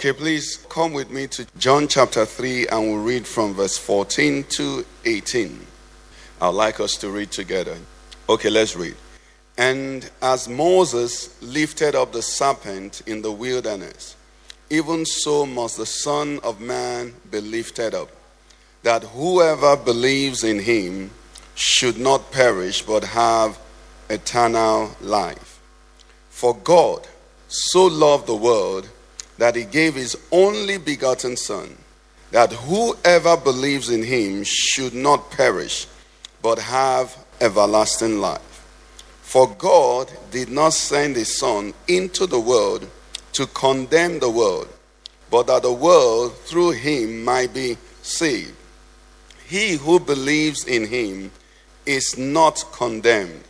[0.00, 4.44] Okay, please come with me to John chapter 3 and we'll read from verse 14
[4.56, 5.66] to 18.
[6.40, 7.76] I'd like us to read together.
[8.26, 8.96] Okay, let's read.
[9.58, 14.16] And as Moses lifted up the serpent in the wilderness,
[14.70, 18.08] even so must the Son of Man be lifted up,
[18.82, 21.10] that whoever believes in him
[21.54, 23.58] should not perish but have
[24.08, 25.60] eternal life.
[26.30, 27.06] For God
[27.48, 28.88] so loved the world
[29.40, 31.74] that he gave his only begotten Son,
[32.30, 35.86] that whoever believes in him should not perish,
[36.42, 38.66] but have everlasting life.
[39.22, 42.86] For God did not send his Son into the world
[43.32, 44.68] to condemn the world,
[45.30, 48.54] but that the world through him might be saved.
[49.46, 51.30] He who believes in him
[51.86, 53.44] is not condemned,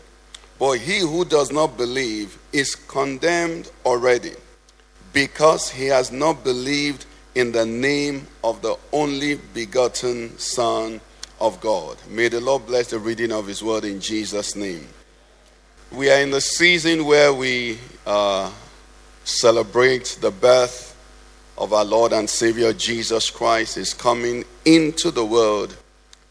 [0.57, 4.35] but he who does not believe is condemned already
[5.13, 11.01] because he has not believed in the name of the only begotten Son
[11.41, 11.97] of God.
[12.09, 14.87] May the Lord bless the reading of his word in Jesus' name.
[15.93, 18.51] We are in the season where we uh,
[19.25, 20.97] celebrate the birth
[21.59, 25.77] of our Lord and Savior Jesus Christ is coming into the world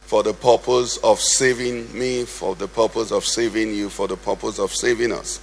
[0.02, 4.58] for the purpose of saving me, for the purpose of saving you, for the purpose
[4.58, 5.40] of saving us.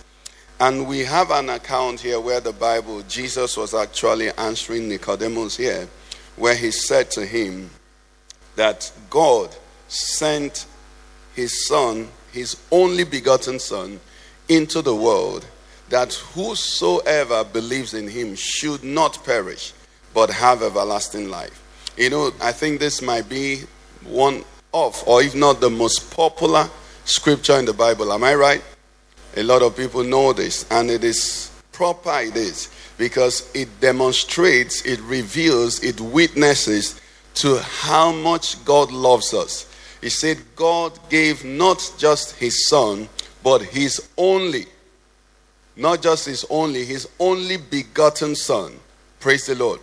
[0.59, 5.87] And we have an account here where the Bible, Jesus was actually answering Nicodemus here,
[6.37, 7.71] where he said to him
[8.57, 9.55] that God
[9.89, 10.67] sent
[11.35, 14.01] his son, his only begotten son,
[14.49, 15.45] into the world,
[15.91, 19.75] that whosoever believes in him should not perish,
[20.15, 21.63] but have everlasting life.
[21.99, 23.65] You know, I think this might be
[24.05, 26.69] one of, or if not the most popular
[27.05, 28.13] scripture in the Bible.
[28.13, 28.63] Am I right?
[29.37, 34.81] A lot of people know this, and it is proper, it is, because it demonstrates,
[34.87, 36.99] it reveals, it witnesses
[37.35, 39.71] to how much God loves us.
[40.01, 43.09] He said, God gave not just his son,
[43.43, 44.67] but his only,
[45.77, 48.73] not just his only, his only begotten son.
[49.21, 49.81] Praise the Lord.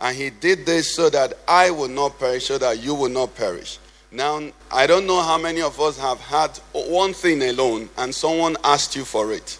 [0.00, 3.34] And he did this so that I will not perish, so that you will not
[3.34, 3.78] perish.
[4.14, 8.56] Now, I don't know how many of us have had one thing alone and someone
[8.62, 9.58] asked you for it.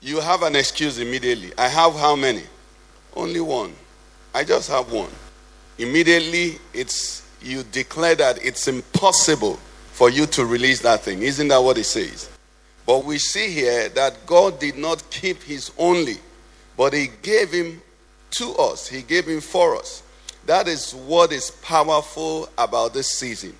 [0.00, 1.52] You have an excuse immediately.
[1.56, 2.42] I have how many?
[3.14, 3.72] Only one.
[4.34, 5.10] I just have one.
[5.78, 9.60] Immediately, it's you declare that it's impossible
[9.92, 11.22] for you to release that thing.
[11.22, 12.28] Isn't that what it says?
[12.86, 16.16] But we see here that God did not keep his only,
[16.76, 17.80] but he gave him
[18.32, 18.88] to us.
[18.88, 20.02] He gave him for us.
[20.50, 23.54] That is what is powerful about this season.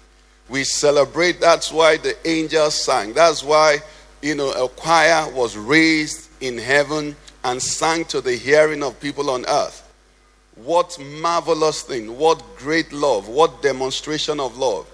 [0.49, 3.13] We celebrate, that's why the angels sang.
[3.13, 3.79] That's why,
[4.23, 7.15] you know, a choir was raised in heaven
[7.45, 9.89] and sang to the hearing of people on earth.
[10.57, 14.91] What marvelous thing, what great love, what demonstration of love.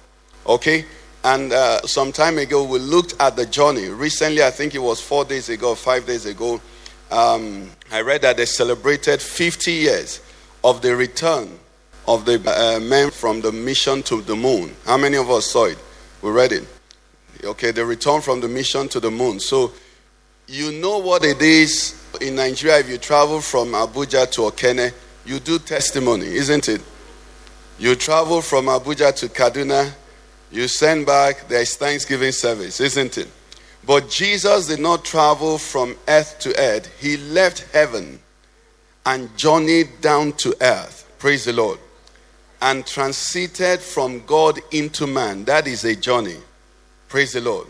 [0.47, 0.85] Okay?
[1.25, 3.89] And uh, some time ago, we looked at the journey.
[3.89, 6.61] Recently, I think it was four days ago, five days ago,
[7.11, 10.21] um, I read that they celebrated 50 years
[10.63, 11.59] of the return
[12.09, 14.75] of the uh, men from the mission to the moon.
[14.85, 15.79] How many of us saw it?
[16.23, 16.67] We read it.
[17.45, 19.41] Okay, the return from the mission to the moon.
[19.41, 19.73] So,
[20.47, 24.93] you know what it is in Nigeria if you travel from Abuja to Okene,
[25.25, 26.81] you do testimony, isn't it?
[27.79, 29.93] You travel from Abuja to Kaduna,
[30.53, 33.29] you send back, there is Thanksgiving service, isn't it?
[33.85, 38.21] But Jesus did not travel from earth to earth, he left heaven
[39.05, 41.09] and journeyed down to earth.
[41.19, 41.79] Praise the Lord
[42.63, 45.45] and transited from God into man.
[45.45, 46.37] That is a journey.
[47.09, 47.67] Praise the Lord.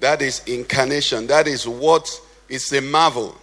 [0.00, 1.26] That is incarnation.
[1.26, 2.08] That is what
[2.48, 3.36] is a marvel.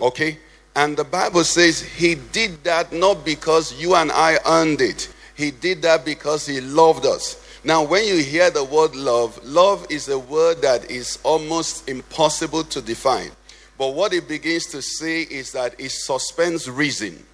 [0.00, 0.38] Okay?
[0.74, 5.12] And the Bible says he did that not because you and I earned it.
[5.34, 7.42] He did that because he loved us.
[7.64, 12.62] Now, when you hear the word love, love is a word that is almost impossible
[12.64, 13.30] to define.
[13.76, 17.24] But what it begins to say is that it suspends reason.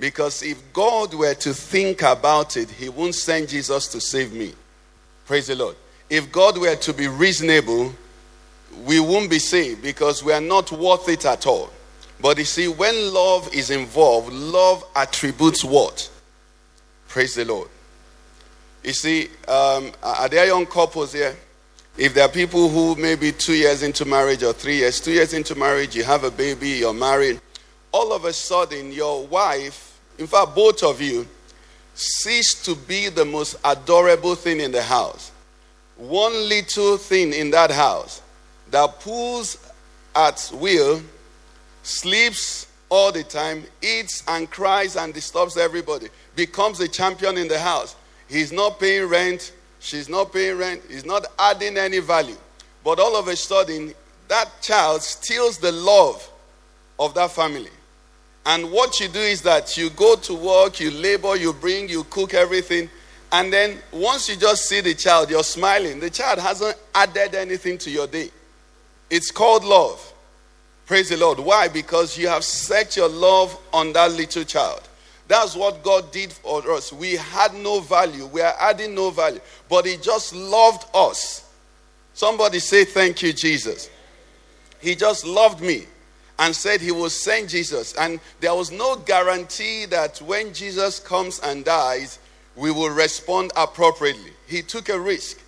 [0.00, 4.54] Because if God were to think about it, He won't send Jesus to save me.
[5.26, 5.76] Praise the Lord.
[6.08, 7.94] If God were to be reasonable,
[8.84, 11.70] we won't be saved because we are not worth it at all.
[12.18, 16.10] But you see, when love is involved, love attributes what?
[17.08, 17.68] Praise the Lord.
[18.82, 21.36] You see, um, are there young couples here?
[21.98, 25.34] If there are people who maybe two years into marriage or three years, two years
[25.34, 27.40] into marriage, you have a baby, you're married,
[27.92, 29.89] all of a sudden your wife,
[30.20, 31.26] in fact, both of you,
[31.94, 35.32] cease to be the most adorable thing in the house.
[35.96, 38.20] One little thing in that house
[38.70, 39.56] that pulls
[40.14, 41.00] at will,
[41.82, 47.58] sleeps all the time, eats and cries and disturbs everybody, becomes a champion in the
[47.58, 47.96] house.
[48.28, 52.36] He's not paying rent, she's not paying rent, he's not adding any value.
[52.84, 53.94] But all of a sudden,
[54.28, 56.30] that child steals the love
[56.98, 57.70] of that family.
[58.46, 62.04] And what you do is that you go to work, you labor, you bring, you
[62.04, 62.88] cook everything.
[63.32, 66.00] And then once you just see the child, you're smiling.
[66.00, 68.30] The child hasn't added anything to your day.
[69.08, 70.12] It's called love.
[70.86, 71.38] Praise the Lord.
[71.38, 71.68] Why?
[71.68, 74.82] Because you have set your love on that little child.
[75.28, 76.92] That's what God did for us.
[76.92, 78.26] We had no value.
[78.26, 79.40] We are adding no value.
[79.68, 81.48] But He just loved us.
[82.14, 83.88] Somebody say, Thank you, Jesus.
[84.80, 85.86] He just loved me
[86.40, 87.94] and said he will send Jesus.
[87.94, 92.18] And there was no guarantee that when Jesus comes and dies,
[92.56, 94.32] we will respond appropriately.
[94.46, 95.38] He took a risk.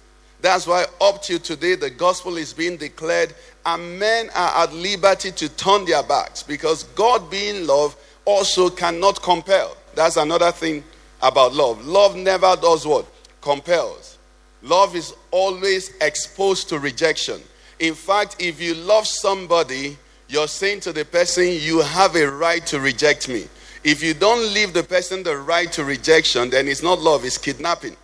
[0.42, 3.34] That's why, up to today, the gospel is being declared,
[3.64, 9.22] and men are at liberty to turn their backs because God, being love, also cannot
[9.22, 9.76] compel.
[9.94, 10.84] That's another thing
[11.22, 11.86] about love.
[11.86, 13.06] Love never does what?
[13.40, 14.18] Compels.
[14.62, 17.40] Love is always exposed to rejection.
[17.78, 19.96] In fact, if you love somebody,
[20.32, 23.46] you're saying to the person, You have a right to reject me.
[23.84, 27.36] If you don't leave the person the right to rejection, then it's not love, it's
[27.36, 27.96] kidnapping.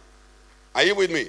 [0.75, 1.29] Are you with me?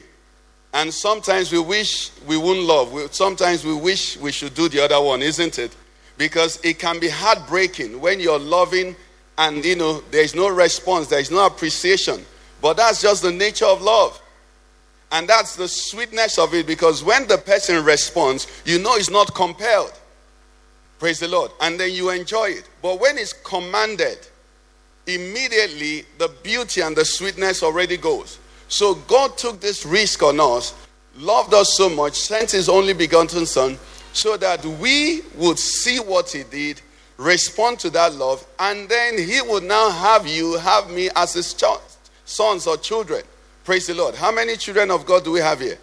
[0.73, 3.15] And sometimes we wish we wouldn't love.
[3.15, 5.75] Sometimes we wish we should do the other one, isn't it?
[6.17, 8.95] Because it can be heartbreaking when you're loving
[9.37, 12.25] and you know there's no response, there's no appreciation.
[12.61, 14.21] But that's just the nature of love.
[15.11, 19.33] And that's the sweetness of it because when the person responds, you know it's not
[19.33, 19.93] compelled.
[20.99, 21.51] Praise the Lord.
[21.61, 22.69] And then you enjoy it.
[22.81, 24.19] But when it's commanded,
[25.07, 28.37] immediately the beauty and the sweetness already goes.
[28.67, 30.75] So God took this risk on us,
[31.17, 33.77] loved us so much, sent his only begotten Son,
[34.13, 36.81] so that we would see what he did,
[37.17, 41.53] respond to that love, and then he would now have you, have me as his
[41.53, 41.63] ch-
[42.25, 43.23] sons or children.
[43.63, 44.15] Praise the Lord.
[44.15, 45.77] How many children of God do we have here?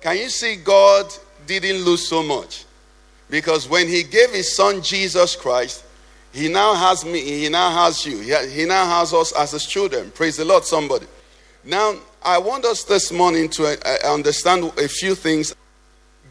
[0.00, 1.06] Can you see God
[1.46, 2.65] didn't lose so much?
[3.28, 5.84] Because when he gave his son Jesus Christ,
[6.32, 10.10] he now has me, he now has you, he now has us as his children.
[10.10, 11.06] Praise the Lord, somebody.
[11.64, 15.54] Now, I want us this morning to uh, understand a few things.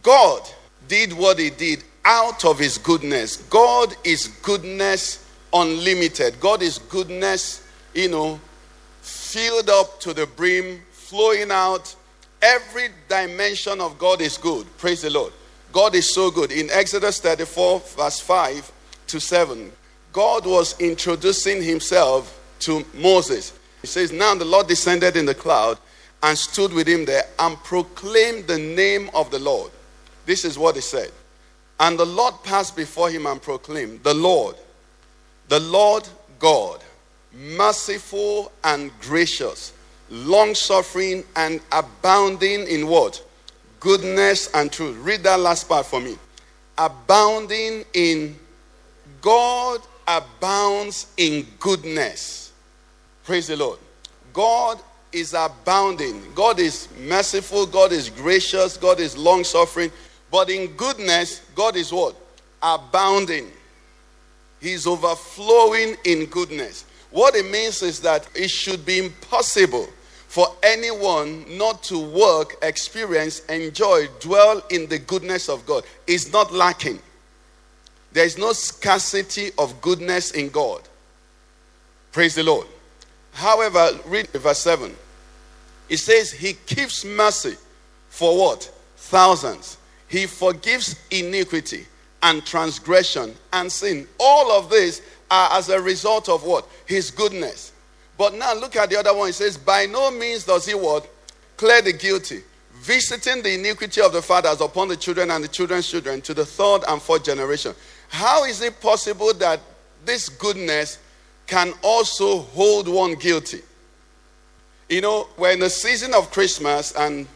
[0.01, 0.41] God
[0.87, 3.37] did what he did out of his goodness.
[3.37, 6.39] God is goodness unlimited.
[6.39, 8.39] God is goodness, you know,
[9.01, 11.95] filled up to the brim, flowing out.
[12.41, 14.67] Every dimension of God is good.
[14.77, 15.33] Praise the Lord.
[15.75, 16.53] God is so good.
[16.53, 18.71] In Exodus 34, verse 5
[19.07, 19.73] to 7,
[20.13, 23.51] God was introducing himself to Moses.
[23.81, 25.77] He says, Now the Lord descended in the cloud
[26.23, 29.69] and stood with him there and proclaimed the name of the Lord.
[30.25, 31.11] This is what he said.
[31.77, 34.55] And the Lord passed before him and proclaimed, The Lord,
[35.49, 36.07] the Lord
[36.39, 36.85] God,
[37.33, 39.73] merciful and gracious,
[40.09, 43.24] long suffering and abounding in what?
[43.85, 44.97] Goodness and truth.
[44.97, 46.17] Read that last part for me.
[46.75, 48.35] Abounding in
[49.21, 52.51] God abounds in goodness.
[53.23, 53.77] Praise the Lord.
[54.33, 54.79] God
[55.11, 56.19] is abounding.
[56.33, 57.67] God is merciful.
[57.67, 58.75] God is gracious.
[58.75, 59.91] God is long suffering.
[60.31, 62.15] But in goodness, God is what?
[62.63, 63.51] Abounding.
[64.59, 66.85] He's overflowing in goodness.
[67.11, 69.87] What it means is that it should be impossible
[70.35, 76.51] for anyone not to work, experience, enjoy, dwell in the goodness of God is not
[76.51, 76.99] lacking.
[78.11, 80.81] There is no scarcity of goodness in God.
[82.11, 82.67] Praise the Lord.
[83.31, 84.93] However, read verse 7.
[85.87, 87.55] It says, He keeps mercy
[88.09, 88.69] for what?
[88.97, 89.77] Thousands.
[90.09, 91.85] He forgives iniquity
[92.23, 94.05] and transgression and sin.
[94.19, 95.01] All of this
[95.31, 96.67] are as a result of what?
[96.85, 97.71] His goodness.
[98.17, 99.29] But now look at the other one.
[99.29, 101.07] It says, By no means does he what?
[101.57, 102.41] Clear the guilty,
[102.75, 106.45] visiting the iniquity of the fathers upon the children and the children's children to the
[106.45, 107.73] third and fourth generation.
[108.09, 109.59] How is it possible that
[110.05, 110.99] this goodness
[111.47, 113.61] can also hold one guilty?
[114.89, 117.27] You know, we're in the season of Christmas, and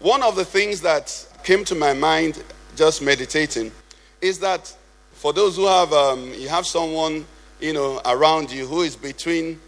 [0.00, 2.42] one of the things that came to my mind
[2.76, 3.72] just meditating
[4.20, 4.74] is that
[5.12, 7.26] for those who have, um, you have someone,
[7.60, 9.58] you know, around you who is between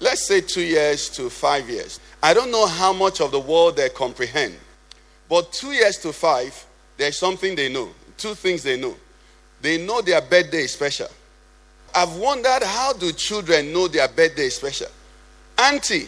[0.00, 2.00] let's say two years to five years.
[2.22, 4.56] I don't know how much of the world they comprehend,
[5.28, 6.66] but two years to five,
[6.96, 7.90] there's something they know.
[8.16, 8.96] Two things they know.
[9.62, 11.08] They know their birthday is special.
[11.94, 14.88] I've wondered how do children know their birthday is special?
[15.58, 16.06] Auntie,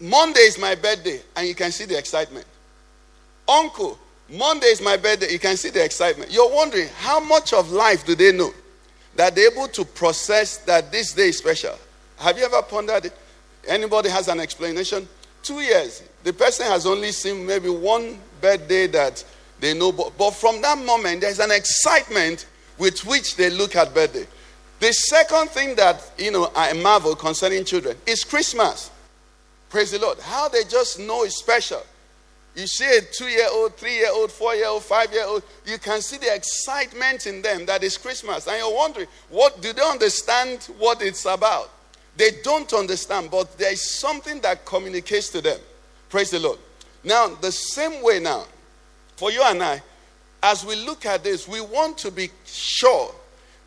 [0.00, 2.46] Monday is my birthday, and you can see the excitement.
[3.48, 3.98] Uncle,
[4.28, 6.32] Monday is my birthday, you can see the excitement.
[6.32, 8.52] You're wondering how much of life do they know
[9.16, 11.78] that they're able to process that this day is special?
[12.18, 13.12] Have you ever pondered?
[13.66, 15.08] Anybody has an explanation?
[15.42, 16.02] Two years.
[16.22, 19.24] The person has only seen maybe one birthday that
[19.60, 22.46] they know, but, but from that moment, there's an excitement
[22.78, 24.26] with which they look at birthday.
[24.80, 28.90] The second thing that you know I marvel concerning children is Christmas.
[29.70, 30.18] Praise the Lord.
[30.18, 31.82] How they just know it's special.
[32.54, 35.42] You see a two year old, three year old, four year old, five year old,
[35.66, 38.46] you can see the excitement in them that is Christmas.
[38.46, 41.70] And you're wondering, what do they understand what it's about?
[42.16, 45.58] They don't understand, but there is something that communicates to them.
[46.08, 46.58] Praise the Lord.
[47.02, 48.44] Now, the same way now,
[49.16, 49.82] for you and I,
[50.42, 53.14] as we look at this, we want to be sure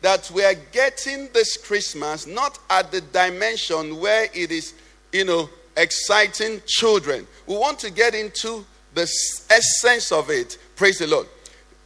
[0.00, 4.74] that we are getting this Christmas not at the dimension where it is,
[5.12, 7.26] you know, exciting children.
[7.46, 8.64] We want to get into
[8.94, 9.02] the
[9.50, 11.26] essence of it, praise the Lord,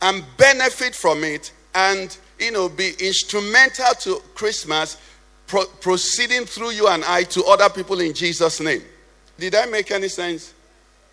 [0.01, 4.97] and benefit from it and, you know, be instrumental to Christmas
[5.53, 8.81] pro- proceeding through you and I to other people in Jesus' name.
[9.39, 10.55] Did that make any sense?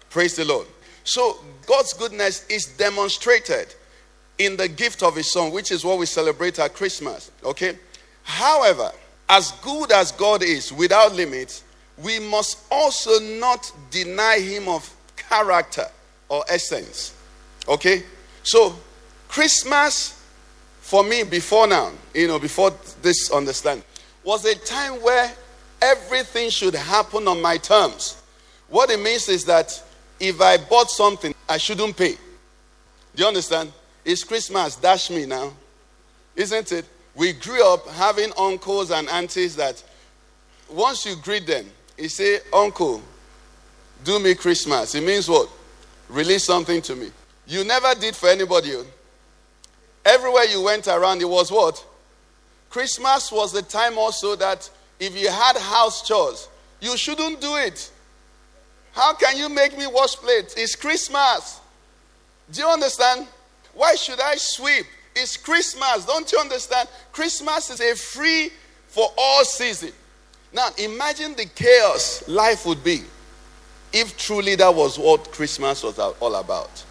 [0.10, 0.66] Praise the Lord.
[1.04, 3.76] So, God's goodness is demonstrated
[4.38, 7.32] in the gift of His Son, which is what we celebrate at Christmas.
[7.44, 7.78] Okay?
[8.24, 8.94] However,
[9.28, 11.66] as good as God is without limits,
[12.02, 15.88] we must also not deny Him of character
[16.30, 17.14] or essence.
[17.68, 18.04] Okay?
[18.44, 18.74] So,
[19.28, 20.24] Christmas
[20.80, 23.84] for me before now, you know, before this understand,
[24.24, 25.32] was a time where
[25.82, 28.22] everything should happen on my terms.
[28.68, 29.82] What it means is that
[30.20, 32.14] if I bought something, I shouldn't pay.
[33.16, 33.72] Do you understand?
[34.06, 35.54] It's Christmas, dash me now.
[36.36, 36.86] Isn't it?
[37.16, 39.84] We grew up having uncles and aunties that
[40.70, 41.66] once you greet them,
[41.98, 43.02] you say, Uncle,
[44.04, 44.96] do me Christmas.
[44.96, 45.50] It means what?
[46.08, 47.10] Release something to me.
[47.48, 48.74] You never did for anybody.
[50.06, 51.84] Everywhere you went around, it was what?
[52.70, 56.50] Christmas was the time also that if you had house chores,
[56.82, 57.92] you shouldn't do it.
[58.92, 60.56] How can you make me wash plates?
[60.56, 61.60] It's Christmas.
[62.52, 63.28] Do you understand?
[63.74, 64.86] Why should I sweep?
[65.16, 66.06] It's Christmas.
[66.06, 66.90] Don't you understand?
[67.12, 68.52] Christmas is a free
[68.88, 69.92] for all season.
[70.52, 73.02] Now, imagine the chaos life would be
[73.94, 76.84] if truly that was what Christmas was all about.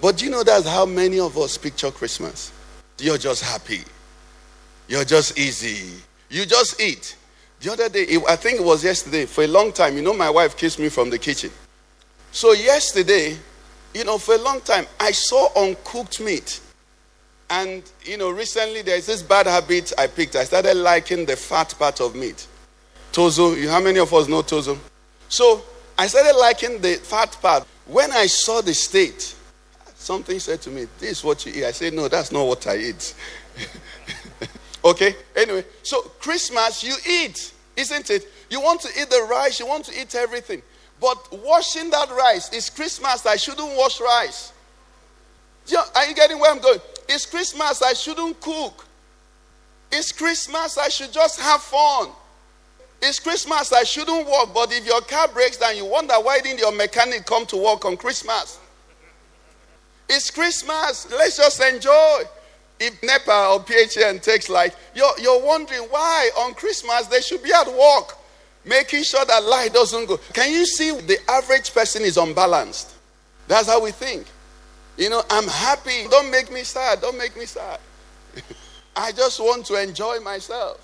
[0.00, 2.52] But do you know that's how many of us picture Christmas?
[2.98, 3.84] You're just happy.
[4.88, 6.00] You're just easy.
[6.30, 7.16] You just eat.
[7.60, 10.30] The other day, I think it was yesterday, for a long time, you know, my
[10.30, 11.50] wife kissed me from the kitchen.
[12.30, 13.36] So, yesterday,
[13.94, 16.60] you know, for a long time, I saw uncooked meat.
[17.48, 20.36] And, you know, recently there's this bad habit I picked.
[20.36, 22.46] I started liking the fat part of meat.
[23.12, 24.78] Tozo, you, how many of us know Tozo?
[25.28, 25.62] So,
[25.96, 27.66] I started liking the fat part.
[27.86, 29.34] When I saw the state,
[29.94, 31.64] something said to me, This is what you eat.
[31.64, 33.14] I said, No, that's not what I eat.
[34.90, 35.14] okay?
[35.34, 38.28] Anyway, so Christmas, you eat, isn't it?
[38.50, 40.62] You want to eat the rice, you want to eat everything.
[41.00, 43.26] But washing that rice is Christmas.
[43.26, 44.52] I shouldn't wash rice.
[45.94, 46.80] Are you getting where I'm going?
[47.08, 47.82] It's Christmas.
[47.82, 48.86] I shouldn't cook.
[49.92, 50.78] It's Christmas.
[50.78, 52.08] I should just have fun.
[53.02, 53.72] It's Christmas.
[53.72, 54.54] I shouldn't work.
[54.54, 57.84] But if your car breaks down, you wonder why didn't your mechanic come to work
[57.84, 58.58] on Christmas?
[60.08, 61.10] It's Christmas.
[61.10, 62.22] Let's just enjoy.
[62.78, 67.52] If NEPA or PHN takes like, you're, you're wondering why on Christmas they should be
[67.52, 68.16] at work
[68.66, 70.18] making sure that light doesn't go.
[70.32, 72.94] Can you see the average person is unbalanced?
[73.48, 74.26] That's how we think.
[74.98, 76.06] You know, I'm happy.
[76.10, 77.00] Don't make me sad.
[77.00, 77.78] Don't make me sad.
[78.96, 80.82] I just want to enjoy myself.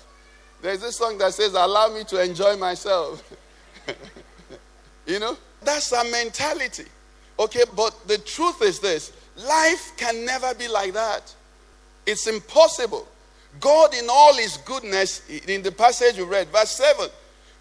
[0.61, 3.21] There's this song that says, Allow me to enjoy myself.
[5.05, 6.85] you know, that's our mentality.
[7.37, 11.33] Okay, but the truth is this life can never be like that.
[12.05, 13.07] It's impossible.
[13.59, 17.09] God, in all his goodness, in the passage we read, verse 7,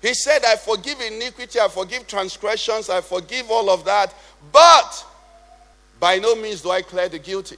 [0.00, 4.12] he said, I forgive iniquity, I forgive transgressions, I forgive all of that,
[4.50, 5.06] but
[6.00, 7.56] by no means do I clear the guilty.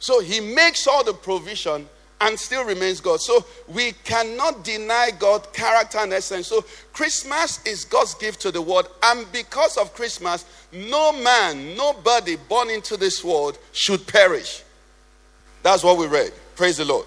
[0.00, 1.86] So he makes all the provision
[2.20, 3.20] and still remains God.
[3.20, 6.48] So we cannot deny God character and essence.
[6.48, 8.88] So Christmas is God's gift to the world.
[9.02, 14.63] And because of Christmas, no man, nobody born into this world should perish.
[15.64, 16.30] That's what we read.
[16.56, 17.06] Praise the Lord.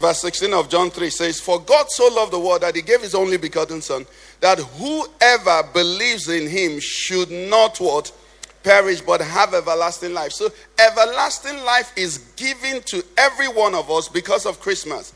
[0.00, 3.02] Verse 16 of John 3 says, For God so loved the world that he gave
[3.02, 4.06] his only begotten Son,
[4.40, 8.12] that whoever believes in him should not what?
[8.62, 10.30] Perish, but have everlasting life.
[10.30, 10.48] So,
[10.78, 15.12] everlasting life is given to every one of us because of Christmas.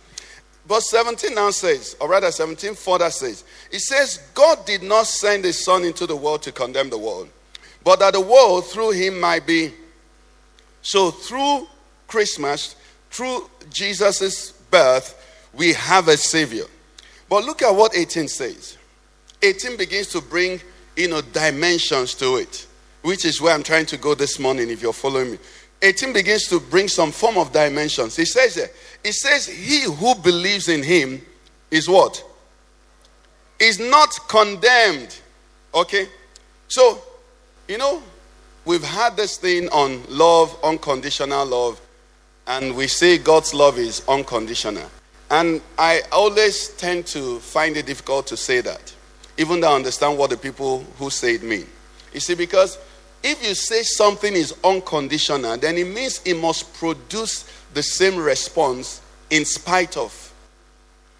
[0.69, 5.45] Verse 17 now says, or rather 17 further says, it says, God did not send
[5.45, 7.29] his son into the world to condemn the world,
[7.85, 9.73] but that the world through him might be.
[10.83, 11.69] So through
[12.07, 12.77] Christmas,
[13.11, 15.23] through Jesus' birth,
[15.53, 16.65] we have a savior.
[17.29, 18.77] But look at what 18 says.
[19.43, 20.61] 18 begins to bring,
[20.97, 22.67] you know, dimensions to it,
[23.03, 25.39] which is where I'm trying to go this morning if you're following me.
[25.83, 28.17] 18 begins to bring some form of dimensions.
[28.17, 31.23] He says it says, He who believes in him
[31.71, 32.23] is what?
[33.61, 35.17] Is not condemned.
[35.75, 36.09] Okay?
[36.69, 37.01] So,
[37.69, 38.03] you know,
[38.65, 41.81] we've had this thing on love, unconditional love,
[42.47, 44.89] and we say God's love is unconditional.
[45.31, 48.95] And I always tend to find it difficult to say that,
[49.37, 51.67] even though I understand what the people who say it mean.
[52.13, 52.79] You see, because
[53.23, 59.01] if you say something is unconditional, then it means it must produce the same response
[59.31, 60.33] in spite of.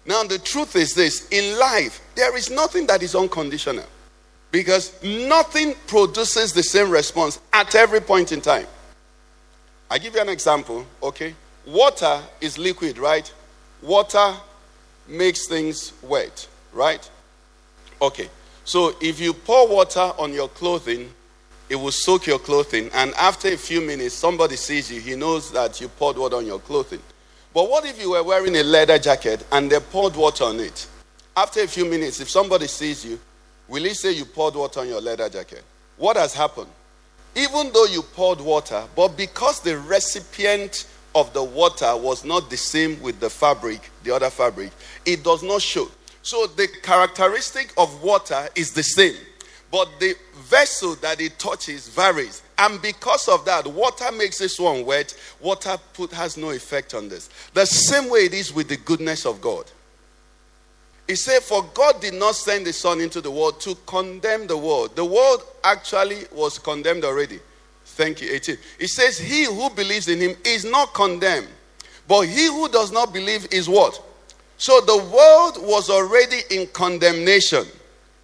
[0.05, 3.83] Now, the truth is this in life, there is nothing that is unconditional
[4.51, 8.65] because nothing produces the same response at every point in time.
[9.89, 11.33] I give you an example, okay?
[11.65, 13.31] Water is liquid, right?
[13.81, 14.33] Water
[15.07, 17.09] makes things wet, right?
[18.01, 18.29] Okay.
[18.65, 21.09] So if you pour water on your clothing,
[21.69, 22.89] it will soak your clothing.
[22.93, 26.45] And after a few minutes, somebody sees you, he knows that you poured water on
[26.45, 27.01] your clothing.
[27.53, 30.87] But what if you were wearing a leather jacket and they poured water on it?
[31.35, 33.19] After a few minutes, if somebody sees you,
[33.67, 35.63] will he say you poured water on your leather jacket?
[35.97, 36.69] What has happened?
[37.37, 42.57] Even though you poured water, but because the recipient of the water was not the
[42.57, 44.71] same with the fabric, the other fabric,
[45.05, 45.87] it does not show.
[46.23, 49.15] So the characteristic of water is the same
[49.71, 52.41] but the vessel that it touches varies.
[52.57, 55.13] And because of that, water makes this one wet.
[55.41, 57.29] Water put, has no effect on this.
[57.53, 59.65] The same way it is with the goodness of God.
[61.07, 64.57] He said, For God did not send the Son into the world to condemn the
[64.57, 64.95] world.
[64.95, 67.39] The world actually was condemned already.
[67.85, 68.57] Thank you, 18.
[68.79, 71.47] He says, He who believes in him is not condemned,
[72.07, 74.03] but he who does not believe is what?
[74.57, 77.65] So the world was already in condemnation.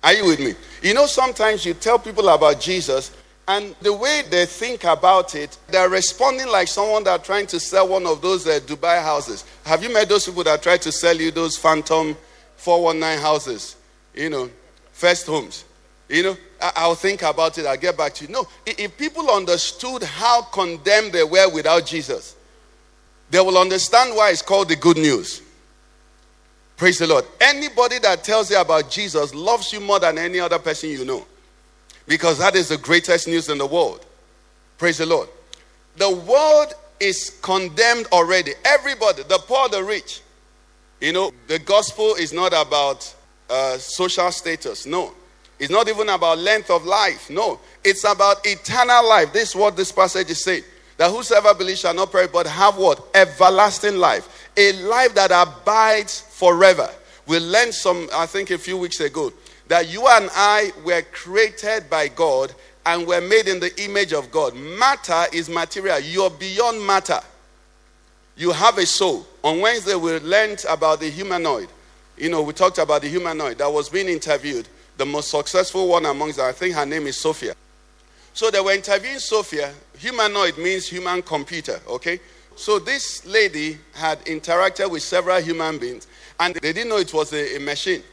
[0.04, 0.54] Are you with me?
[0.82, 3.16] You know, sometimes you tell people about Jesus,
[3.48, 7.88] and the way they think about it, they're responding like someone that's trying to sell
[7.88, 9.46] one of those uh, Dubai houses.
[9.66, 12.18] Have you met those people that try to sell you those phantom
[12.64, 13.76] 419 houses?
[14.14, 14.50] You know,
[14.92, 15.66] first homes.
[16.10, 17.66] You know, I- will think about it.
[17.66, 18.32] I'll get back to you.
[18.32, 22.36] No, if people understood how condemned they were without Jesus,
[23.30, 25.42] they will understand why it's called the good news.
[26.78, 27.26] Praise the Lord.
[27.40, 31.26] Anybody that tells you about Jesus loves you more than any other person you know.
[32.08, 34.06] Because that is the greatest news in the world.
[34.78, 35.30] Praise the Lord.
[35.98, 38.54] The world is condemned already.
[38.66, 40.22] Everybody, the poor, the rich.
[41.04, 43.14] You know, the gospel is not about
[43.50, 44.86] uh, social status.
[44.86, 45.12] No.
[45.60, 47.30] It's not even about length of life.
[47.30, 47.60] No.
[47.84, 49.34] It's about eternal life.
[49.34, 50.64] This is what this passage is saying.
[50.96, 53.06] That whosoever believes shall not perish, but have what?
[53.14, 56.90] Everlasting life a life that abides forever.
[57.28, 59.34] We learned some, I think, a few weeks ago
[59.68, 62.54] that you and I were created by God
[62.86, 64.56] and were made in the image of God.
[64.56, 67.20] Matter is material, you're beyond matter.
[68.36, 69.26] You have a soul.
[69.44, 71.70] On Wednesday, we learned about the humanoid.
[72.18, 74.68] You know, we talked about the humanoid that was being interviewed.
[74.98, 77.56] The most successful one amongst them, I think her name is Sophia.
[78.34, 79.74] So they were interviewing Sophia.
[79.98, 82.20] Humanoid means human computer, okay?
[82.56, 86.08] So this lady had interacted with several human beings
[86.40, 88.04] and they didn't know it was a, a machine.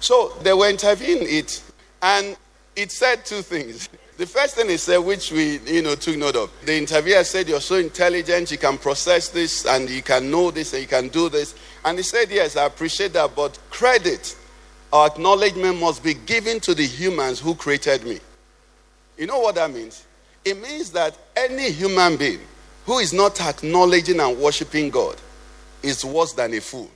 [0.00, 1.62] So they were interviewing it
[2.02, 2.36] and
[2.76, 3.88] it said two things.
[4.20, 7.48] The first thing he said, which we you know took note of, the interviewer said,
[7.48, 11.08] "You're so intelligent, you can process this, and you can know this, and you can
[11.08, 11.54] do this."
[11.86, 14.36] And he said, "Yes, I appreciate that, but credit
[14.92, 18.20] or acknowledgement must be given to the humans who created me."
[19.16, 20.02] You know what that means?
[20.44, 22.46] It means that any human being
[22.84, 25.16] who is not acknowledging and worshiping God
[25.82, 26.90] is worse than a fool.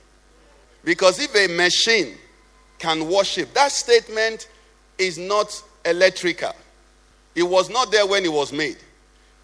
[0.83, 2.19] Because if a machine
[2.77, 4.47] can worship, that statement
[4.99, 6.53] is not electrical.
[7.35, 8.77] It was not there when it was made.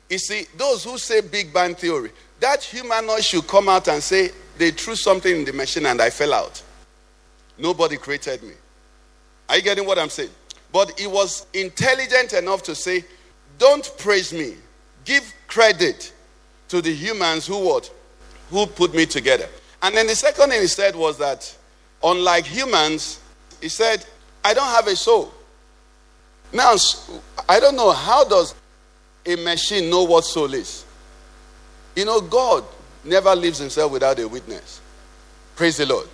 [0.09, 4.31] You see, those who say Big Bang Theory, that humanoid should come out and say,
[4.57, 6.61] they threw something in the machine and I fell out.
[7.57, 8.53] Nobody created me.
[9.49, 10.29] Are you getting what I'm saying?
[10.71, 13.03] But he was intelligent enough to say,
[13.57, 14.55] don't praise me.
[15.03, 16.13] Give credit
[16.69, 17.91] to the humans who what?
[18.49, 19.47] Who put me together.
[19.81, 21.55] And then the second thing he said was that,
[22.03, 23.19] unlike humans,
[23.61, 24.05] he said,
[24.43, 25.33] I don't have a soul.
[26.53, 26.75] Now,
[27.47, 28.55] I don't know how does
[29.25, 30.85] a machine know what soul is.
[31.95, 32.63] You know, God
[33.03, 34.81] never leaves himself without a witness.
[35.55, 36.07] Praise the Lord.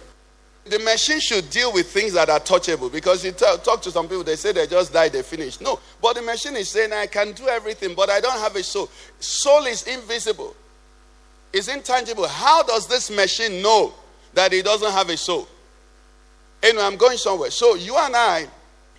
[0.66, 4.24] The machine should deal with things that are touchable because you talk, to some people,
[4.24, 5.62] they say they just died, they finished.
[5.62, 8.64] No, but the machine is saying, I can do everything, but I don't have a
[8.64, 8.90] soul.
[9.20, 10.54] Soul is invisible,
[11.54, 12.28] it's intangible.
[12.28, 13.94] How does this machine know
[14.34, 15.48] that it doesn't have a soul?
[16.62, 17.52] Anyway, I'm going somewhere.
[17.52, 18.48] So you and I,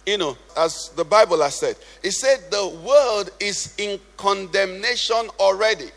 [0.09, 5.91] you know, as the Bible has said, it said the world is in condemnation already.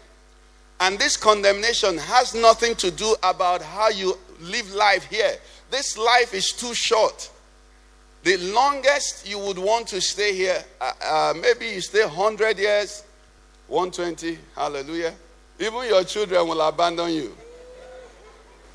[0.81, 5.35] And this condemnation has nothing to do about how you live life here.
[5.69, 7.29] This life is too short.
[8.23, 13.03] The longest you would want to stay here, uh, uh, maybe you stay 100 years,
[13.67, 15.13] 120, hallelujah.
[15.59, 17.35] Even your children will abandon you.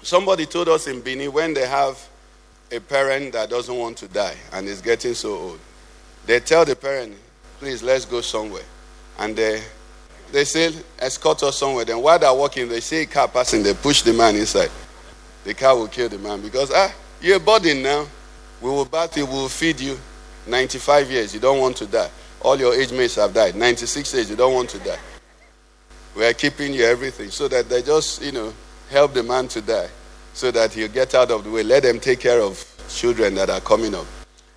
[0.02, 1.98] Somebody told us in Bini when they have
[2.72, 5.60] a parent that doesn't want to die and is getting so old,
[6.26, 7.14] they tell the parent,
[7.58, 8.64] please, let's go somewhere.
[9.18, 9.62] And they,
[10.32, 11.84] they say, escort us somewhere.
[11.84, 14.70] Then while they're walking, they see a car passing, they push the man inside
[15.46, 18.06] the car will kill the man because, ah, you're a burden now.
[18.60, 19.96] We will bath you, we will feed you.
[20.46, 22.10] 95 years, you don't want to die.
[22.40, 23.54] All your age mates have died.
[23.54, 24.98] 96 years, you don't want to die.
[26.16, 28.52] We are keeping you everything so that they just, you know,
[28.90, 29.88] help the man to die
[30.36, 31.62] so that he'll get out of the way.
[31.62, 34.04] Let them take care of children that are coming up.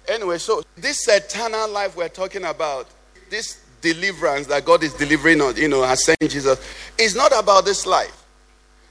[0.09, 2.87] Anyway, so this eternal life we're talking about,
[3.29, 6.61] this deliverance that God is delivering on, you know, has sent Jesus,
[6.97, 8.25] is not about this life.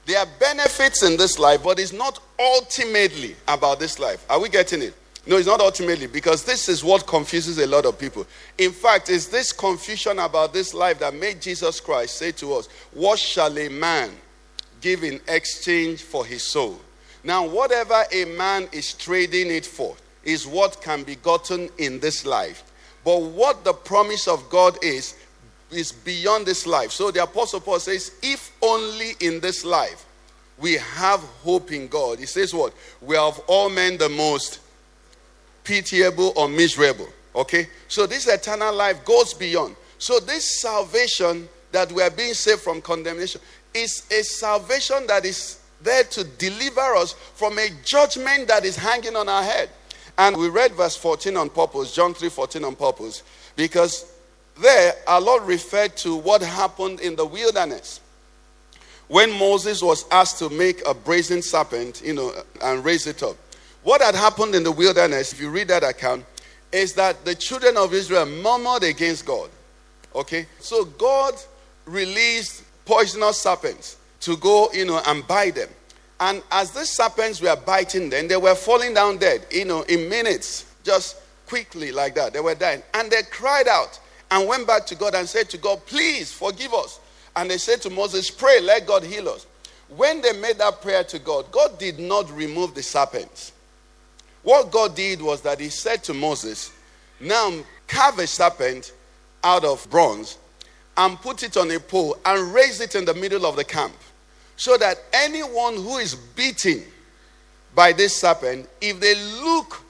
[0.07, 4.25] There are benefits in this life, but it's not ultimately about this life.
[4.27, 4.95] Are we getting it?
[5.27, 8.25] No, it's not ultimately because this is what confuses a lot of people.
[8.57, 12.67] In fact, it's this confusion about this life that made Jesus Christ say to us,
[12.93, 14.09] What shall a man
[14.81, 16.79] give in exchange for his soul?
[17.23, 22.25] Now, whatever a man is trading it for is what can be gotten in this
[22.25, 22.63] life.
[23.03, 25.15] But what the promise of God is,
[25.71, 26.91] is beyond this life.
[26.91, 30.05] So the Apostle Paul says, if only in this life
[30.57, 32.19] we have hope in God.
[32.19, 32.73] He says, what?
[33.01, 34.59] We are of all men the most
[35.63, 37.07] pitiable or miserable.
[37.35, 37.67] Okay?
[37.87, 39.75] So this eternal life goes beyond.
[39.97, 43.41] So this salvation that we are being saved from condemnation
[43.73, 49.15] is a salvation that is there to deliver us from a judgment that is hanging
[49.15, 49.69] on our head.
[50.17, 53.23] And we read verse 14 on purpose, John 3 14 on purpose,
[53.55, 54.11] because
[54.59, 58.01] there, our Lord referred to what happened in the wilderness.
[59.07, 63.37] When Moses was asked to make a brazen serpent, you know, and raise it up.
[63.83, 66.25] What had happened in the wilderness, if you read that account,
[66.71, 69.49] is that the children of Israel murmured against God.
[70.13, 70.45] Okay?
[70.59, 71.33] So God
[71.85, 75.69] released poisonous serpents to go, you know, and bite them.
[76.19, 80.09] And as these serpents were biting them, they were falling down dead, you know, in
[80.09, 82.33] minutes, just quickly like that.
[82.33, 82.81] They were dying.
[82.95, 83.99] And they cried out
[84.31, 86.99] and went back to God and said to God, Please forgive us.
[87.35, 89.45] And they said to Moses, Pray, let God heal us.
[89.95, 93.53] When they made that prayer to God, God did not remove the serpents.
[94.41, 96.71] What God did was that He said to Moses,
[97.19, 97.53] Now
[97.87, 98.93] carve a serpent
[99.43, 100.39] out of bronze
[100.99, 103.95] and put it on a pole and raise it in the middle of the camp.
[104.57, 106.83] So that anyone who is beaten
[107.73, 109.81] by this serpent, if they look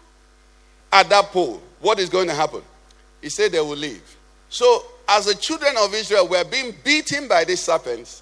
[0.93, 2.61] at that pole, what is going to happen?
[3.21, 4.03] He said they will leave.
[4.49, 8.21] So, as the children of Israel were being beaten by these serpents,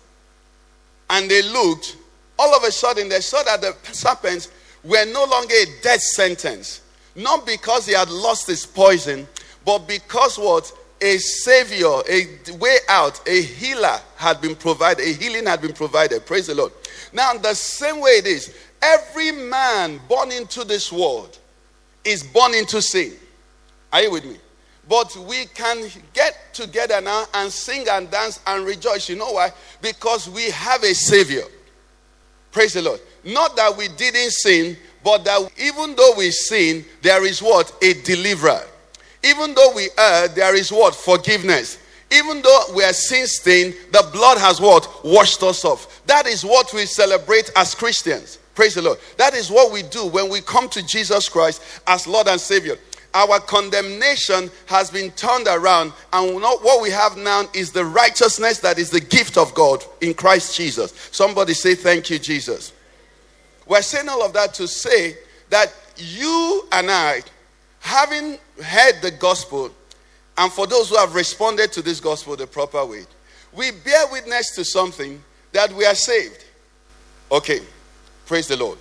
[1.09, 1.97] and they looked,
[2.39, 4.49] all of a sudden they saw that the serpents
[4.85, 6.81] were no longer a death sentence.
[7.15, 9.27] Not because he had lost his poison,
[9.65, 10.71] but because what?
[11.01, 16.25] A savior, a way out, a healer had been provided, a healing had been provided.
[16.25, 16.71] Praise the Lord.
[17.13, 21.37] Now, the same way it is, every man born into this world
[22.03, 23.13] is born into sin.
[23.93, 24.37] Are you with me?
[24.89, 29.09] But we can get together now and sing and dance and rejoice.
[29.09, 29.51] You know why?
[29.81, 31.43] Because we have a Savior.
[32.51, 33.01] Praise the Lord.
[33.23, 37.71] Not that we didn't sin, but that even though we sin, there is what?
[37.83, 38.63] A deliverer.
[39.23, 40.95] Even though we err, there is what?
[40.95, 41.79] Forgiveness.
[42.11, 45.03] Even though we are sin stained, the blood has what?
[45.03, 46.01] Washed us off.
[46.05, 48.39] That is what we celebrate as Christians.
[48.55, 48.97] Praise the Lord.
[49.17, 52.77] That is what we do when we come to Jesus Christ as Lord and Savior
[53.17, 58.77] our condemnation has been turned around, and what we have now is the righteousness that
[58.77, 60.93] is the gift of God in Christ Jesus.
[61.11, 62.73] Somebody say, Thank you, Jesus.
[63.67, 65.17] We're saying all of that to say
[65.49, 67.23] that you and I,
[67.79, 69.71] having heard the gospel,
[70.37, 73.05] and for those who have responded to this gospel the proper way,
[73.53, 76.45] we bear witness to something that we are saved.
[77.31, 77.61] Okay.
[78.27, 78.77] Praise the Lord.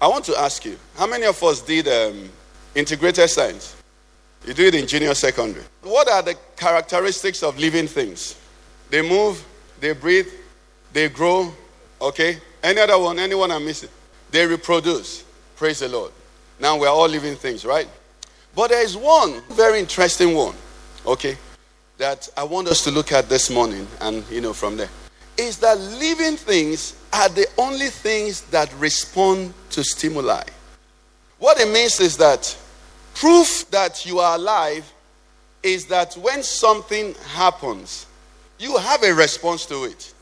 [0.00, 2.30] I want to ask you how many of us did um,
[2.76, 3.76] integrated science?
[4.46, 5.64] You do it in junior secondary.
[5.82, 8.36] What are the characteristics of living things?
[8.88, 9.44] They move,
[9.80, 10.28] they breathe,
[10.92, 11.52] they grow.
[12.00, 12.38] Okay?
[12.62, 13.18] Any other one?
[13.18, 13.88] Anyone I'm missing?
[14.30, 15.24] They reproduce.
[15.56, 16.12] Praise the Lord.
[16.60, 17.88] Now we're all living things, right?
[18.54, 20.54] But there is one very interesting one,
[21.06, 21.36] okay,
[21.98, 24.90] that I want us to look at this morning and, you know, from there.
[25.38, 30.42] Is that living things are the only things that respond to stimuli.
[31.38, 32.56] What it means is that
[33.14, 34.90] proof that you are alive
[35.62, 38.06] is that when something happens,
[38.58, 40.12] you have a response to it.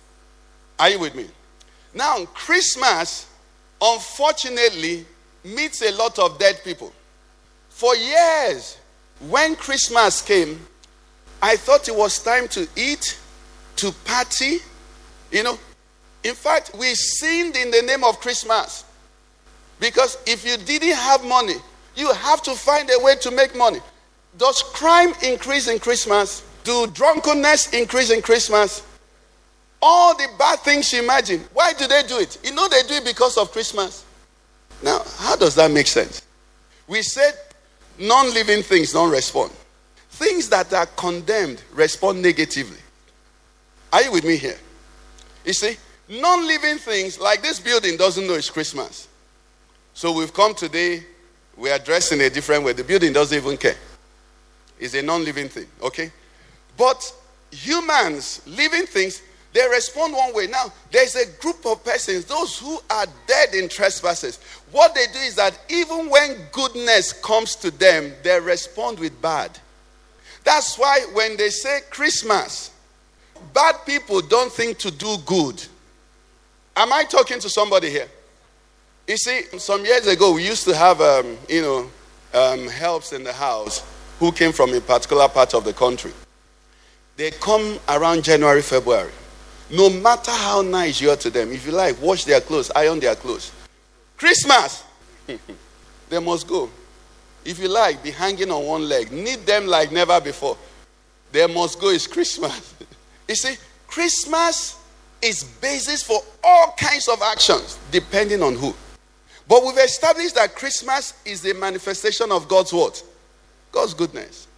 [0.78, 1.26] Are you with me?
[1.94, 3.28] Now, Christmas,
[3.80, 5.04] unfortunately,
[5.44, 6.92] meets a lot of dead people.
[7.80, 8.76] For years,
[9.30, 10.60] when Christmas came,
[11.40, 13.18] I thought it was time to eat,
[13.76, 14.58] to party.
[15.32, 15.58] You know,
[16.22, 18.84] in fact, we sinned in the name of Christmas.
[19.78, 21.54] Because if you didn't have money,
[21.96, 23.78] you have to find a way to make money.
[24.36, 26.44] Does crime increase in Christmas?
[26.64, 28.86] Do drunkenness increase in Christmas?
[29.80, 32.36] All the bad things you imagine, why do they do it?
[32.44, 34.04] You know they do it because of Christmas.
[34.82, 36.20] Now, how does that make sense?
[36.86, 37.32] We said
[38.00, 39.52] non living things don't respond.
[40.10, 42.78] Things that are condemned respond negatively.
[43.92, 44.58] Are you with me here?
[45.44, 45.76] You see,
[46.08, 49.08] non living things like this building doesn't know it's Christmas.
[49.94, 51.04] So we've come today,
[51.56, 52.72] we are dressed in a different way.
[52.72, 53.76] The building doesn't even care.
[54.78, 56.10] It's a non living thing, okay?
[56.76, 57.12] But
[57.50, 60.46] humans, living things, they respond one way.
[60.46, 64.38] Now, there's a group of persons, those who are dead in trespasses.
[64.72, 69.58] What they do is that even when goodness comes to them, they respond with bad.
[70.44, 72.70] That's why when they say Christmas,
[73.52, 75.62] bad people don't think to do good.
[76.76, 78.08] Am I talking to somebody here?
[79.08, 81.90] You see, some years ago, we used to have, um, you know,
[82.32, 83.84] um, helps in the house
[84.20, 86.12] who came from a particular part of the country.
[87.16, 89.10] They come around January, February.
[89.68, 93.00] No matter how nice you are to them, if you like, wash their clothes, iron
[93.00, 93.52] their clothes.
[94.20, 94.84] Christmas,
[96.10, 96.68] they must go.
[97.42, 99.10] If you like, be hanging on one leg.
[99.10, 100.58] Need them like never before.
[101.32, 101.88] They must go.
[101.88, 102.74] It's Christmas.
[103.28, 103.56] you see,
[103.86, 104.78] Christmas
[105.22, 108.74] is basis for all kinds of actions, depending on who.
[109.48, 113.02] But we've established that Christmas is the manifestation of God's what?
[113.72, 114.48] God's goodness.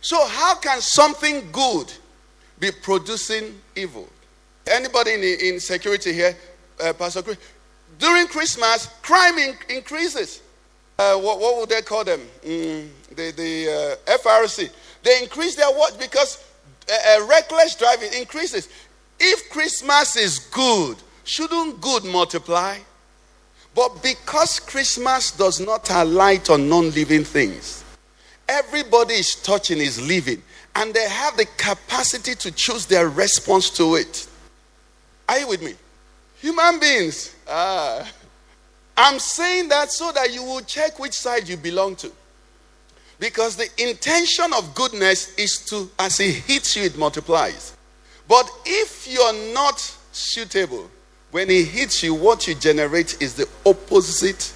[0.00, 1.92] So how can something good
[2.58, 4.08] be producing evil?
[4.66, 6.36] Anybody in, in security here,
[6.82, 7.38] uh, Pastor Chris?
[8.02, 10.42] During Christmas, crime in, increases.
[10.98, 12.20] Uh, what, what, would they call them?
[12.44, 14.70] Mm, the the uh, FRC.
[15.04, 16.44] They increase their watch because
[16.90, 18.68] uh, uh, reckless driving increases.
[19.20, 22.78] If Christmas is good, shouldn't good multiply?
[23.72, 27.84] But because Christmas does not alight on non living things,
[28.48, 30.42] everybody is touching is living,
[30.74, 34.26] and they have the capacity to choose their response to it.
[35.28, 35.74] Are you with me?
[36.40, 37.32] Human beings.
[37.54, 38.10] Ah.
[38.96, 42.10] I'm saying that so that you will check which side you belong to.
[43.18, 47.76] Because the intention of goodness is to, as it hits you, it multiplies.
[48.26, 49.78] But if you're not
[50.12, 50.90] suitable,
[51.30, 54.52] when it hits you, what you generate is the opposite,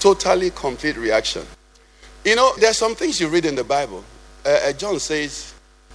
[0.00, 1.46] totally complete reaction.
[2.24, 4.04] You know, there are some things you read in the Bible.
[4.44, 5.54] Uh, uh, John says,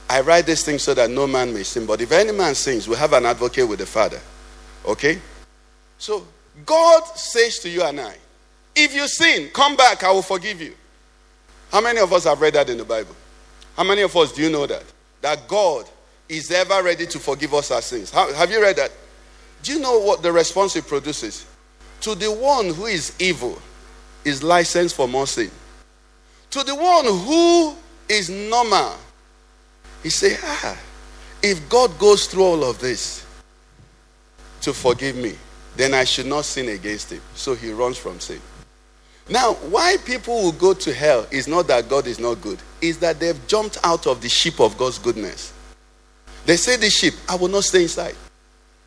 [0.10, 1.86] I write these things so that no man may sin.
[1.86, 4.22] But if any man sins, we have an advocate with the Father.
[4.86, 5.20] Okay?
[5.98, 6.26] So,
[6.66, 8.16] God says to you and I,
[8.76, 10.76] if you sin, come back, I will forgive you.
[11.72, 13.16] How many of us have read that in the Bible?
[13.76, 14.84] How many of us do you know that?
[15.22, 15.88] That God
[16.30, 18.12] is ever ready to forgive us our sins.
[18.12, 18.92] How, have you read that?
[19.64, 21.46] Do you know what the response it produces?
[22.02, 23.60] To the one who is evil
[24.24, 25.52] is license for more sin.
[26.52, 27.76] To the one who
[28.08, 28.96] is normal,
[30.04, 30.78] he say, ah,
[31.42, 33.26] if God goes through all of this
[34.62, 35.36] to forgive me,
[35.78, 37.22] then I should not sin against him.
[37.36, 38.42] So he runs from sin.
[39.30, 42.98] Now, why people will go to hell is not that God is not good, is
[43.00, 45.54] that they've jumped out of the ship of God's goodness.
[46.46, 48.16] They say, The ship, I will not stay inside.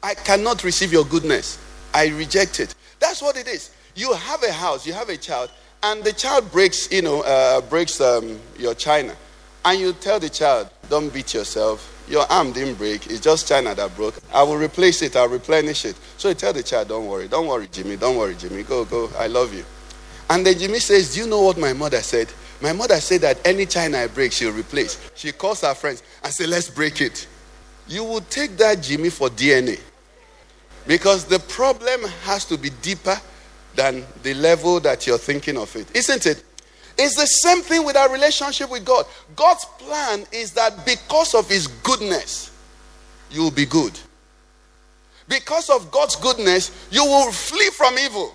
[0.03, 1.59] I cannot receive your goodness.
[1.93, 2.75] I reject it.
[2.99, 3.71] That's what it is.
[3.95, 5.51] You have a house, you have a child,
[5.83, 9.15] and the child breaks, you know, uh, breaks um, your china,
[9.65, 12.00] and you tell the child, "Don't beat yourself.
[12.11, 13.07] Your arm didn't break.
[13.07, 14.17] It's just china that broke.
[14.35, 15.15] I will replace it.
[15.15, 17.29] I'll replenish it." So you tell the child, "Don't worry.
[17.29, 17.97] Don't worry, Jimmy.
[17.97, 18.65] Don't worry, Jimmy.
[18.65, 19.09] Go, go.
[19.17, 19.65] I love you."
[20.29, 22.29] And then Jimmy says, "Do you know what my mother said?"
[22.61, 24.99] My mother said that any china I break, she'll replace.
[25.15, 27.27] She calls her friends and say, "Let's break it."
[27.87, 29.79] You will take that Jimmy for DNA.
[30.87, 33.21] Because the problem has to be deeper
[33.77, 36.43] than the level that you're thinking of it, isn't it?
[36.99, 39.07] It's the same thing with our relationship with God.
[39.37, 42.51] God's plan is that because of His goodness,
[43.31, 43.99] you will be good.
[45.29, 48.35] Because of God's goodness, you will flee from evil.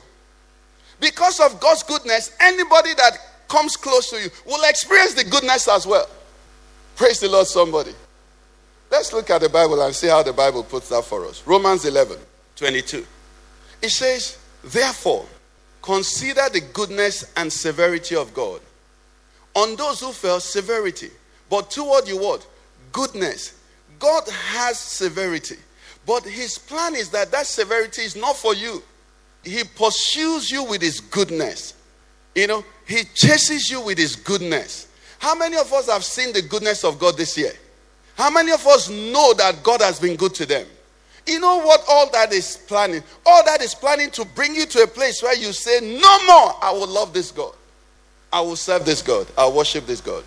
[1.00, 5.86] Because of God's goodness, anybody that comes close to you will experience the goodness as
[5.86, 6.10] well.
[6.96, 7.94] Praise the Lord, somebody.
[8.90, 11.46] Let's look at the Bible and see how the Bible puts that for us.
[11.46, 12.18] Romans 11
[12.56, 13.06] 22.
[13.82, 15.26] It says, Therefore,
[15.86, 18.60] consider the goodness and severity of God.
[19.54, 21.12] On those who fell, severity.
[21.48, 22.46] But toward you, what?
[22.92, 23.54] Goodness.
[24.00, 25.58] God has severity.
[26.08, 28.82] But his plan is that that severity is not for you.
[29.44, 31.76] He pursues you with his goodness.
[32.34, 34.88] You know, he chases you with his goodness.
[35.20, 37.54] How many of us have seen the goodness of God this year?
[38.16, 40.66] How many of us know that God has been good to them?
[41.28, 43.04] You know what all that is planning?
[43.26, 46.56] All that is planning to bring you to a place where you say, No more,
[46.62, 47.54] I will love this God.
[48.32, 49.28] I will serve this God.
[49.38, 50.24] I'll worship this God.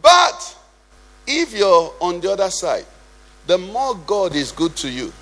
[0.00, 0.56] But
[1.26, 2.86] if you're on the other side,
[3.46, 5.12] the more God is good to you,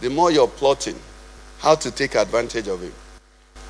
[0.00, 0.98] the more you're plotting
[1.58, 2.92] how to take advantage of Him.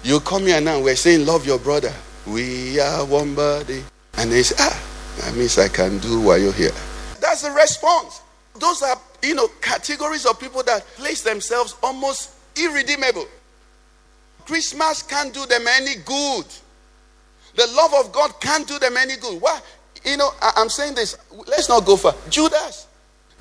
[0.05, 1.93] You come here now, we're saying, Love your brother.
[2.27, 3.83] We are one body.
[4.19, 4.83] And they say, Ah,
[5.21, 6.73] that means I can do while you're here.
[7.21, 8.21] That's the response.
[8.59, 13.27] Those are, you know, categories of people that place themselves almost irredeemable.
[14.47, 16.47] Christmas can't do them any good.
[17.55, 19.41] The love of God can't do them any good.
[19.41, 19.61] Why?
[20.05, 21.17] You know, I, am saying this.
[21.47, 22.15] Let's not go far.
[22.31, 22.87] Judas.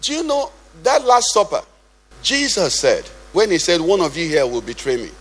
[0.02, 0.52] Do you know
[0.84, 1.62] that Last Supper?
[2.22, 5.12] Jesus said, when he said, One of you here will betray me,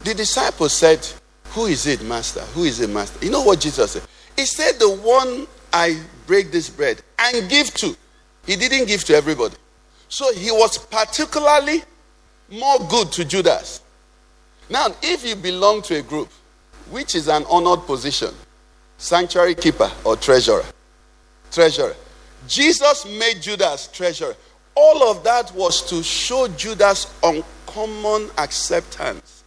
[0.00, 1.06] the disciples said,
[1.50, 2.40] Who is it, Master?
[2.54, 3.24] Who is it, Master?
[3.24, 4.02] You know what Jesus said?
[4.36, 7.96] He said, The one I break this bread and give to.
[8.46, 9.54] He didn't give to everybody.
[10.12, 11.82] So he was particularly
[12.50, 13.80] more good to Judas.
[14.68, 16.28] Now, if you belong to a group,
[16.90, 18.28] which is an honored position,
[18.98, 20.66] sanctuary keeper or treasurer,
[21.50, 21.96] treasurer,
[22.46, 24.36] Jesus made Judas treasurer.
[24.74, 29.44] All of that was to show Judas uncommon acceptance.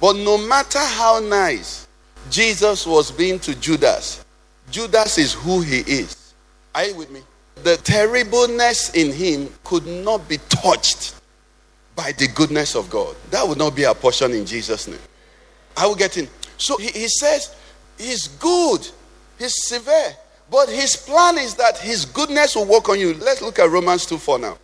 [0.00, 1.86] But no matter how nice
[2.30, 4.24] Jesus was being to Judas,
[4.70, 6.32] Judas is who he is.
[6.74, 7.20] Are you with me?
[7.62, 11.14] The terribleness in him could not be touched
[11.94, 13.14] by the goodness of God.
[13.30, 14.98] That would not be a portion in Jesus' name.
[15.76, 16.28] I will get in.
[16.56, 17.54] So he, he says,
[17.98, 18.86] He's good,
[19.38, 20.16] He's severe,
[20.50, 23.14] but His plan is that His goodness will work on you.
[23.14, 24.58] Let's look at Romans 2 4 now.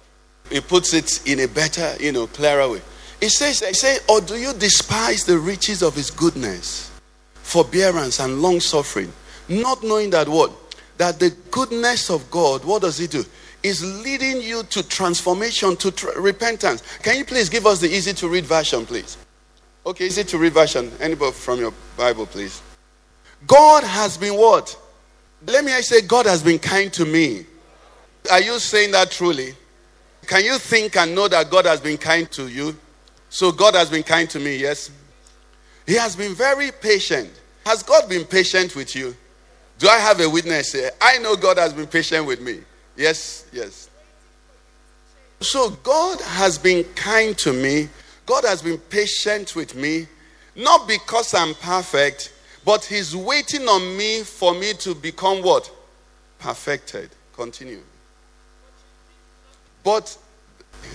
[0.51, 2.83] He puts it in a better, you know, clearer way.
[3.21, 6.91] He says, He says, Or do you despise the riches of His goodness,
[7.35, 9.13] forbearance, and long suffering?
[9.49, 10.53] Not knowing that what?
[10.99, 13.25] That the goodness of God, what does it do?
[13.63, 16.83] Is leading you to transformation, to tr- repentance.
[16.99, 19.17] Can you please give us the easy to read version, please?
[19.87, 20.93] Okay, easy to read version.
[21.01, 22.63] Anybody from your Bible, please.
[23.47, 24.77] God has been what?
[25.47, 27.47] Let me I say, God has been kind to me.
[28.31, 29.55] Are you saying that truly?
[30.27, 32.77] Can you think and know that God has been kind to you?
[33.31, 34.91] So God has been kind to me, yes?
[35.87, 37.31] He has been very patient.
[37.65, 39.17] Has God been patient with you?
[39.79, 40.91] Do I have a witness here?
[41.01, 42.61] I know God has been patient with me.
[42.97, 43.89] Yes, yes.
[45.41, 47.89] So God has been kind to me.
[48.27, 50.09] God has been patient with me.
[50.57, 52.33] Not because I'm perfect,
[52.65, 55.71] but He's waiting on me for me to become what?
[56.41, 57.11] Perfected.
[57.33, 57.83] Continue.
[59.85, 60.19] But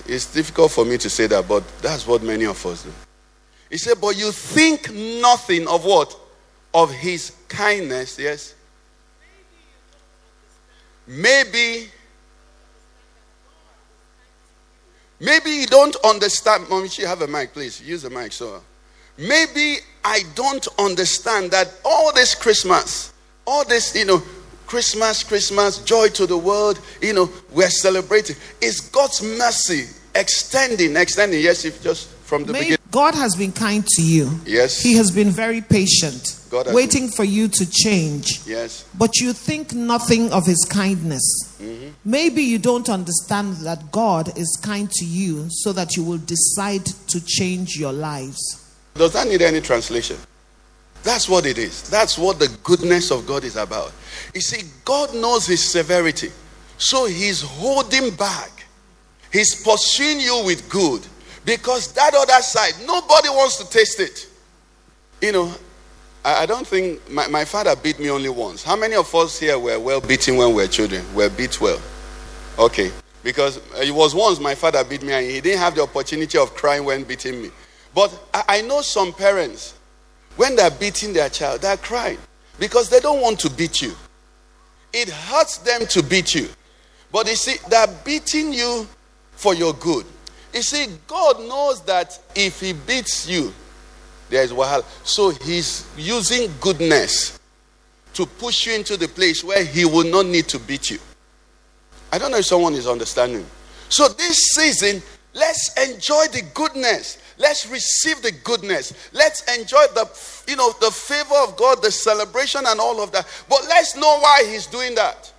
[0.05, 2.91] it's difficult for me to say that, but that's what many of us do.
[3.69, 6.15] He said, But you think nothing of what?
[6.73, 8.55] Of His kindness, yes?
[11.07, 11.89] Maybe,
[15.19, 16.69] maybe you don't understand.
[16.69, 17.81] Mommy, you have a mic, please.
[17.81, 18.31] Use the mic.
[18.31, 18.61] So,
[19.17, 23.13] maybe I don't understand that all this Christmas,
[23.45, 24.23] all this, you know,
[24.65, 28.35] Christmas, Christmas, joy to the world, you know, we're celebrating.
[28.61, 31.41] It's God's mercy extending, extending.
[31.41, 32.82] Yes, if just from the Maybe beginning.
[32.93, 34.29] God has been kind to you.
[34.45, 34.79] Yes.
[34.79, 38.45] He has been very patient, waiting for you to change.
[38.45, 38.87] Yes.
[38.95, 41.57] But you think nothing of his kindness.
[41.59, 41.87] Mm-hmm.
[42.05, 46.85] Maybe you don't understand that God is kind to you so that you will decide
[46.85, 48.39] to change your lives.
[48.93, 50.17] Does that need any translation?
[51.01, 51.89] That's what it is.
[51.89, 53.91] That's what the goodness of God is about.
[54.35, 56.29] You see, God knows His severity.
[56.77, 58.51] So He's holding back.
[59.31, 61.01] He's pursuing you with good.
[61.45, 64.27] Because that other side, nobody wants to taste it.
[65.21, 65.53] You know,
[66.23, 68.63] I, I don't think my, my father beat me only once.
[68.63, 71.03] How many of us here were well beaten when we were children?
[71.13, 71.81] Were beat well.
[72.57, 72.91] Okay.
[73.23, 76.53] Because it was once my father beat me and he didn't have the opportunity of
[76.53, 77.51] crying when beating me.
[77.95, 79.75] But I know some parents,
[80.35, 82.17] when they're beating their child, they're crying
[82.59, 83.93] because they don't want to beat you.
[84.91, 86.49] It hurts them to beat you.
[87.11, 88.87] But you see, they're beating you
[89.31, 90.05] for your good.
[90.53, 93.53] You see, God knows that if He beats you,
[94.29, 94.83] there is wahala.
[95.03, 97.39] So He's using goodness
[98.13, 100.99] to push you into the place where He will not need to beat you.
[102.11, 103.45] I don't know if someone is understanding.
[103.89, 105.01] So this season,
[105.33, 107.17] let's enjoy the goodness.
[107.39, 108.93] Let's receive the goodness.
[109.13, 110.07] Let's enjoy the
[110.47, 113.27] you know the favor of God, the celebration and all of that.
[113.49, 115.31] But let's know why he's doing that.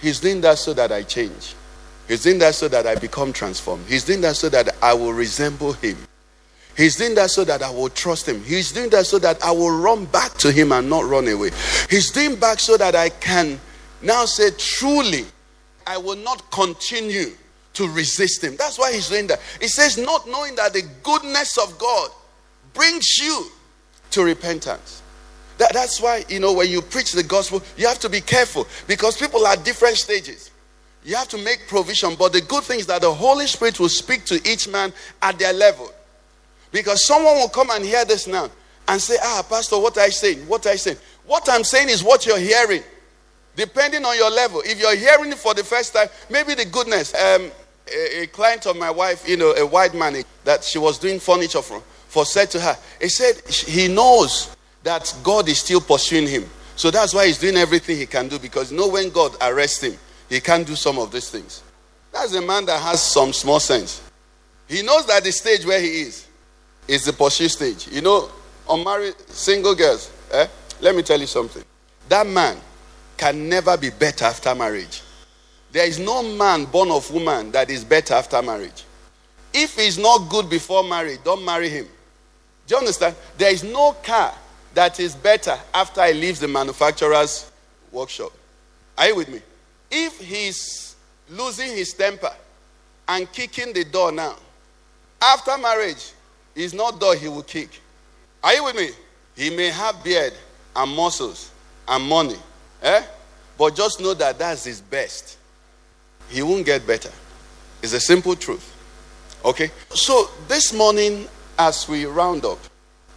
[0.00, 1.54] He's doing that so that I change.
[2.08, 3.86] He's doing that so that I become transformed.
[3.88, 5.96] He's doing that so that I will resemble him.
[6.76, 8.42] He's doing that so that I will trust him.
[8.42, 11.50] He's doing that so that I will run back to him and not run away.
[11.88, 13.60] He's doing back so that I can
[14.02, 15.24] now say truly
[15.86, 17.32] I will not continue
[17.74, 18.56] to resist him.
[18.56, 19.40] That's why he's doing that.
[19.60, 22.10] He says, not knowing that the goodness of God
[22.72, 23.46] brings you
[24.12, 25.02] to repentance.
[25.58, 28.66] That, that's why, you know, when you preach the gospel, you have to be careful
[28.86, 30.50] because people are different stages.
[31.04, 32.14] You have to make provision.
[32.18, 35.38] But the good thing is that the Holy Spirit will speak to each man at
[35.38, 35.92] their level.
[36.72, 38.50] Because someone will come and hear this now
[38.88, 40.48] and say, Ah, Pastor, what I saying?
[40.48, 40.96] What I saying?
[41.26, 42.82] What I'm saying is what you're hearing
[43.56, 44.62] depending on your level.
[44.64, 47.14] If you're hearing it for the first time, maybe the goodness.
[47.14, 47.50] Um,
[47.92, 51.20] a, a, client of my wife, you know, a white man that she was doing
[51.20, 56.26] furniture for, for said to her, he said he knows that God is still pursuing
[56.26, 56.44] him.
[56.76, 59.94] So that's why he's doing everything he can do because know when God arrests him,
[60.28, 61.62] he can't do some of these things.
[62.12, 64.02] That's a man that has some small sense.
[64.68, 66.26] He knows that the stage where he is
[66.88, 67.88] is the pursue stage.
[67.88, 68.30] You know,
[68.68, 70.46] unmarried single girls, eh?
[70.80, 71.64] let me tell you something.
[72.08, 72.58] That man
[73.16, 75.02] can never be better after marriage.
[75.72, 78.84] There is no man born of woman that is better after marriage.
[79.52, 81.86] If he's not good before marriage, don't marry him.
[82.66, 83.14] Do you understand?
[83.36, 84.34] There is no car
[84.74, 87.50] that is better after he leaves the manufacturer's
[87.92, 88.32] workshop.
[88.96, 89.40] Are you with me?
[89.96, 90.96] If he's
[91.30, 92.32] losing his temper
[93.06, 94.34] and kicking the door now,
[95.22, 96.10] after marriage,
[96.56, 97.80] it's not door he will kick.
[98.42, 98.88] Are you with me?
[99.36, 100.32] He may have beard
[100.74, 101.52] and muscles
[101.86, 102.34] and money,
[102.82, 103.04] Eh?
[103.56, 105.38] But just know that that's his best.
[106.28, 107.12] He won't get better.
[107.80, 108.74] It's a simple truth.
[109.44, 109.70] Okay?
[109.90, 112.58] So this morning, as we round up,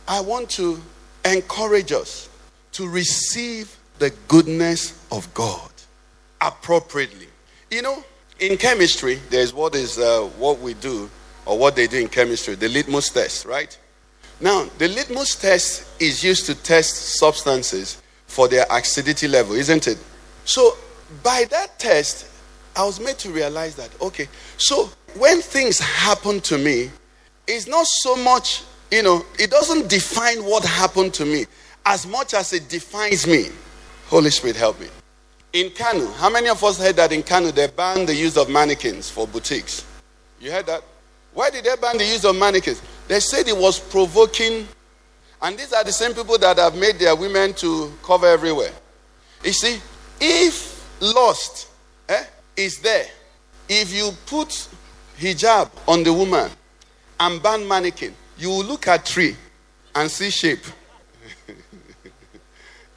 [0.08, 0.80] I want to
[1.26, 2.30] encourage us
[2.74, 5.72] to receive the goodness of God
[6.42, 7.28] appropriately.
[7.72, 8.04] You know,
[8.40, 11.10] in chemistry, there's what is uh, what we do
[11.46, 13.78] or what they do in chemistry, the litmus test, right?
[14.40, 19.98] Now, the litmus test is used to test substances for their acidity level, isn't it?
[20.46, 20.78] So,
[21.24, 22.28] by that test,
[22.76, 24.28] I was made to realize that, okay,
[24.58, 26.92] so when things happen to me,
[27.48, 31.46] it's not so much, you know, it doesn't define what happened to me
[31.86, 33.46] as much as it defines me.
[34.08, 34.88] Holy Spirit, help me.
[35.54, 38.50] In Kano, how many of us heard that in Kano they banned the use of
[38.50, 39.86] mannequins for boutiques?
[40.40, 40.84] You heard that?
[41.34, 42.82] Why did they ban the use of mannequins?
[43.08, 44.68] They said it was provoking
[45.42, 48.72] and these are the same people that have made their women to cover everywhere.
[49.44, 49.80] You see,
[50.20, 51.68] if lust
[52.10, 52.24] eh,
[52.56, 53.06] is there,
[53.70, 54.68] if you put
[55.20, 56.50] hijab on the woman
[57.20, 59.36] and ban mannequin, you will look at tree
[59.94, 60.66] and see shape.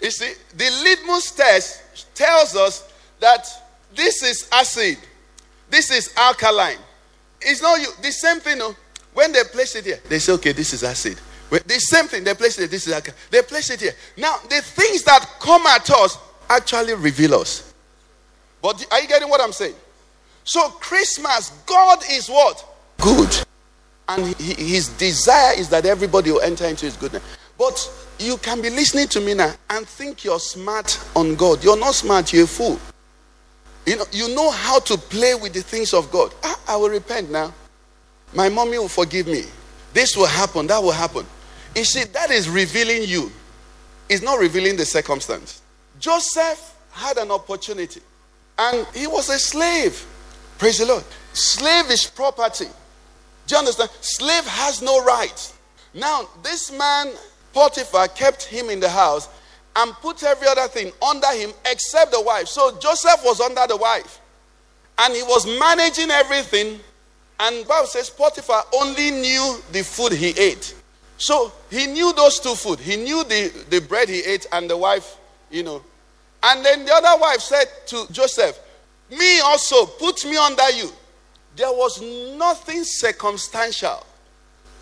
[0.01, 3.47] You see, the litmus test tells us that
[3.95, 4.99] this is acid,
[5.69, 6.79] this is alkaline.
[7.41, 7.89] It's not you.
[8.03, 8.61] The same thing.
[9.13, 11.19] When they place it here, they say, okay, this is acid.
[11.51, 12.71] The same thing, they place it.
[12.71, 13.93] This is like they place it here.
[14.17, 16.17] Now, the things that come at us
[16.49, 17.73] actually reveal us.
[18.63, 19.75] But are you getting what I'm saying?
[20.45, 22.65] So, Christmas, God is what?
[22.99, 23.45] Good.
[24.09, 27.23] And his desire is that everybody will enter into his goodness.
[27.61, 31.63] But you can be listening to me now and think you're smart on God.
[31.63, 32.81] You're not smart, you're a fool.
[33.85, 36.33] You know, you know how to play with the things of God.
[36.43, 37.53] I, ah, I will repent now.
[38.33, 39.45] My mommy will forgive me.
[39.93, 41.27] This will happen, that will happen.
[41.77, 43.31] You see, that is revealing you.
[44.09, 45.61] It's not revealing the circumstance.
[45.99, 48.01] Joseph had an opportunity
[48.59, 50.03] and he was a slave.
[50.57, 51.05] Praise the Lord.
[51.35, 52.69] Slave is property.
[53.47, 53.91] Do you understand?
[54.01, 55.53] Slave has no right.
[55.93, 57.13] Now, this man,
[57.53, 59.29] Potiphar, kept him in the house
[59.77, 62.49] and put every other thing under him except the wife.
[62.49, 64.21] So Joseph was under the wife.
[64.99, 66.81] And he was managing everything.
[67.39, 70.75] And Bible says Potiphar only knew the food he ate.
[71.17, 72.79] So he knew those two food.
[72.81, 75.17] He knew the, the bread he ate and the wife,
[75.51, 75.83] you know.
[76.43, 78.59] And then the other wife said to Joseph,
[79.11, 80.91] Me also, put me under you.
[81.57, 82.01] There was
[82.39, 84.07] nothing circumstantial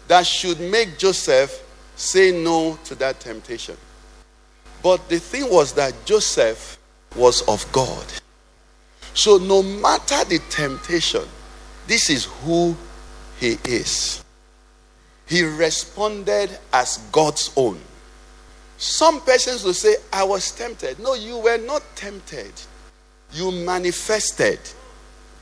[0.07, 1.62] that should make Joseph
[1.99, 3.76] say no to that temptation.
[4.82, 6.78] But the thing was that Joseph
[7.16, 8.07] was of God.
[9.14, 11.24] So no matter the temptation,
[11.88, 12.76] this is who
[13.40, 14.24] he is.
[15.26, 17.80] He responded as God's own.
[18.78, 21.01] Some persons will say, I was tempted.
[21.01, 22.53] No, you were not tempted.
[23.32, 24.61] You manifested.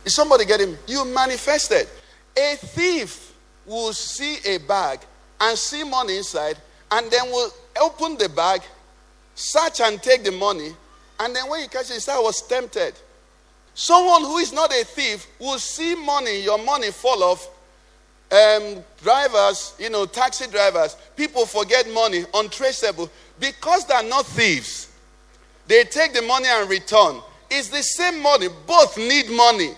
[0.06, 0.76] Is somebody getting?
[0.86, 1.86] You manifested.
[2.36, 3.34] A thief
[3.66, 5.00] will see a bag
[5.40, 6.56] and see money inside,
[6.90, 8.62] and then will open the bag,
[9.34, 10.70] search and take the money,
[11.20, 12.94] and then when you catch it, say, I was tempted.
[13.74, 17.48] Someone who is not a thief will see money, your money fall off.
[18.30, 23.10] Um, drivers, you know, taxi drivers, people forget money, untraceable.
[23.38, 24.92] Because they're not thieves,
[25.66, 27.20] they take the money and return.
[27.50, 28.48] It's the same money.
[28.66, 29.72] Both need money.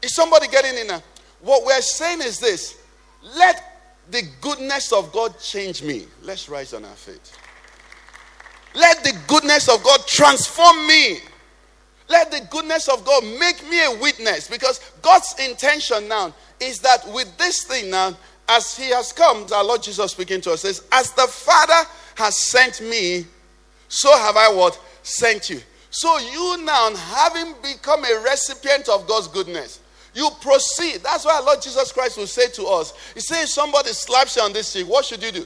[0.00, 0.86] Is somebody getting in?
[0.86, 1.02] Now?
[1.40, 2.78] What we're saying is this
[3.36, 3.75] let
[4.10, 6.06] the goodness of God change me.
[6.22, 7.32] Let's rise on our feet.
[8.74, 11.18] Let the goodness of God transform me.
[12.08, 17.06] Let the goodness of God make me a witness because God's intention now is that
[17.08, 18.16] with this thing now,
[18.48, 22.36] as He has come, our Lord Jesus speaking to us says, As the Father has
[22.48, 23.26] sent me,
[23.88, 24.80] so have I what?
[25.02, 25.60] Sent you.
[25.90, 29.80] So you now, having become a recipient of God's goodness,
[30.16, 31.02] you proceed.
[31.02, 34.54] That's why Lord Jesus Christ will say to us, He says, somebody slaps you on
[34.54, 35.44] this cheek, what should you do?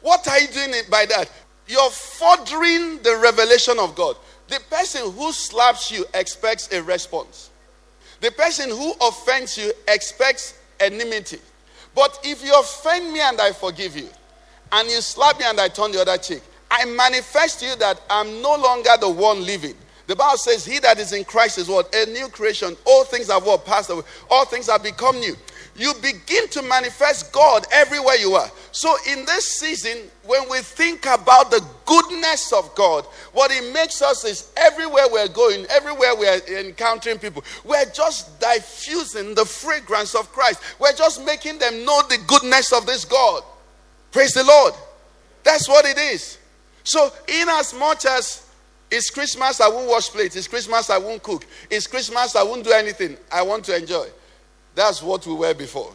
[0.00, 1.30] What are you doing by that?
[1.68, 4.16] You're furthering the revelation of God.
[4.48, 7.50] The person who slaps you expects a response.
[8.22, 11.38] The person who offends you expects enmity.
[11.94, 14.08] But if you offend me and I forgive you,
[14.72, 18.00] and you slap me and I turn the other cheek, I manifest to you that
[18.08, 19.74] I'm no longer the one living.
[20.10, 21.94] The Bible says, He that is in Christ is what?
[21.94, 22.76] A new creation.
[22.84, 23.64] All things have what?
[23.64, 24.02] Passed away.
[24.28, 25.36] All things have become new
[25.76, 28.50] you begin to manifest God everywhere you are.
[28.72, 34.02] So, in this season, when we think about the goodness of God, what it makes
[34.02, 40.30] us is everywhere we're going, everywhere we're encountering people, we're just diffusing the fragrance of
[40.32, 40.60] Christ.
[40.78, 43.42] We're just making them know the goodness of this God.
[44.12, 44.74] Praise the Lord.
[45.44, 46.38] That's what it is.
[46.84, 48.49] So, in as much as
[48.90, 50.36] it's Christmas, I won't wash plates.
[50.36, 51.46] It's Christmas, I won't cook.
[51.70, 53.16] It's Christmas, I won't do anything.
[53.30, 54.08] I want to enjoy.
[54.74, 55.92] That's what we were before.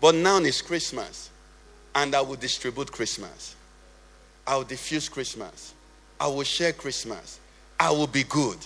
[0.00, 1.30] But now it's Christmas,
[1.94, 3.56] and I will distribute Christmas.
[4.46, 5.74] I will diffuse Christmas.
[6.20, 7.38] I will share Christmas.
[7.78, 8.58] I will be good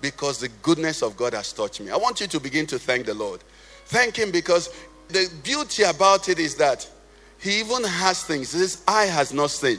[0.00, 1.90] because the goodness of God has touched me.
[1.90, 3.42] I want you to begin to thank the Lord.
[3.86, 4.74] Thank Him because
[5.08, 6.88] the beauty about it is that
[7.40, 8.52] He even has things.
[8.52, 9.78] This eye has not seen,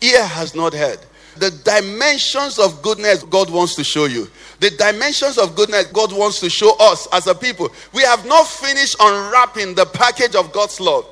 [0.00, 0.98] ear has not heard,
[1.36, 4.28] the dimensions of goodness God wants to show you.
[4.60, 7.70] The dimensions of goodness God wants to show us as a people.
[7.92, 11.06] We have not finished unwrapping the package of God's love.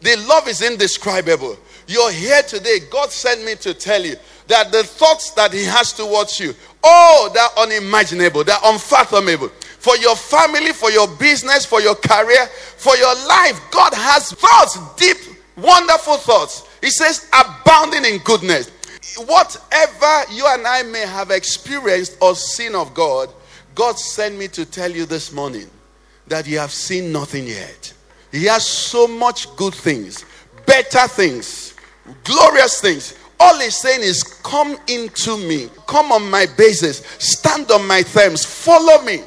[0.00, 1.56] The love is indescribable.
[1.86, 2.78] You're here today.
[2.90, 4.16] God sent me to tell you
[4.46, 9.48] that the thoughts that He has towards you, oh, they're unimaginable, they're unfathomable.
[9.48, 14.78] For your family, for your business, for your career, for your life, God has thoughts,
[14.96, 15.18] deep,
[15.56, 16.66] wonderful thoughts.
[16.80, 18.70] He says, abounding in goodness
[19.26, 23.28] whatever you and I may have experienced or seen of God,
[23.74, 25.68] God sent me to tell you this morning
[26.28, 27.92] that you have seen nothing yet.
[28.32, 30.24] He has so much good things,
[30.66, 31.74] better things,
[32.24, 33.14] glorious things.
[33.38, 38.44] All he's saying is, Come into me, come on my basis, stand on my terms,
[38.44, 39.22] follow me.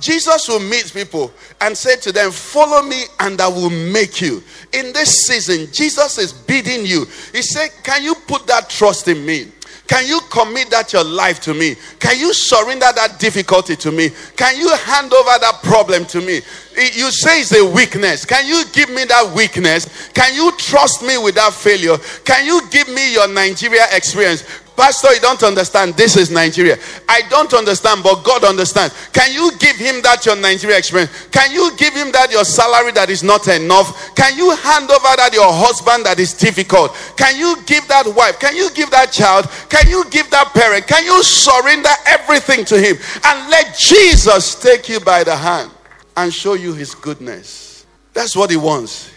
[0.00, 4.42] Jesus will meet people and say to them, Follow me and I will make you.
[4.72, 7.04] In this season, Jesus is bidding you.
[7.32, 9.46] He said, Can you put that trust in me?
[9.90, 11.74] Can you commit that your life to me?
[11.98, 14.10] Can you surrender that difficulty to me?
[14.36, 16.34] Can you hand over that problem to me?
[16.76, 18.24] You say it's a weakness.
[18.24, 20.08] Can you give me that weakness?
[20.10, 21.98] Can you trust me with that failure?
[22.24, 24.44] Can you give me your Nigeria experience?
[24.80, 25.92] Pastor, you don't understand.
[25.92, 26.78] This is Nigeria.
[27.06, 28.94] I don't understand, but God understands.
[29.12, 31.10] Can you give him that your Nigeria experience?
[31.28, 34.14] Can you give him that your salary that is not enough?
[34.14, 36.96] Can you hand over that your husband that is difficult?
[37.18, 38.40] Can you give that wife?
[38.40, 39.50] Can you give that child?
[39.68, 40.86] Can you give that parent?
[40.86, 45.70] Can you surrender everything to him and let Jesus take you by the hand
[46.16, 47.84] and show you his goodness?
[48.14, 49.12] That's what he wants.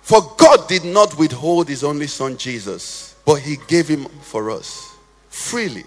[0.00, 4.87] For God did not withhold his only son Jesus, but he gave him for us
[5.38, 5.84] freely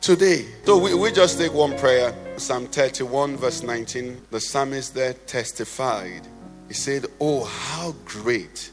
[0.00, 0.46] today.
[0.64, 2.14] So we, we just take one prayer.
[2.36, 4.22] Psalm 31, verse 19.
[4.30, 6.26] The psalmist there testified.
[6.68, 8.70] He said, Oh, how great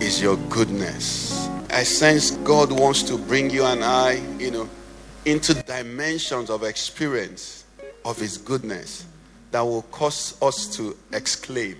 [0.00, 1.48] is your goodness.
[1.70, 4.68] I sense God wants to bring you and I, you know,
[5.24, 7.64] into dimensions of experience
[8.04, 9.06] of His goodness
[9.50, 11.76] that will cause us to exclaim.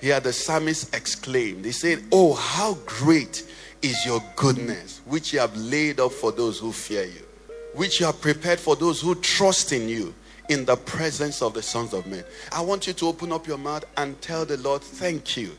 [0.00, 3.44] Here the psalmist exclaimed, He said, Oh, how great
[3.82, 7.26] is your goodness, which you have laid up for those who fear you,
[7.74, 10.14] which you have prepared for those who trust in you
[10.48, 12.24] in the presence of the sons of men.
[12.52, 15.52] I want you to open up your mouth and tell the Lord, Thank you.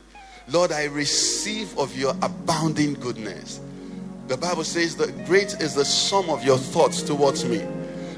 [0.50, 3.62] Lord, I receive of your abounding goodness.
[4.28, 7.66] The Bible says that great is the sum of your thoughts towards me.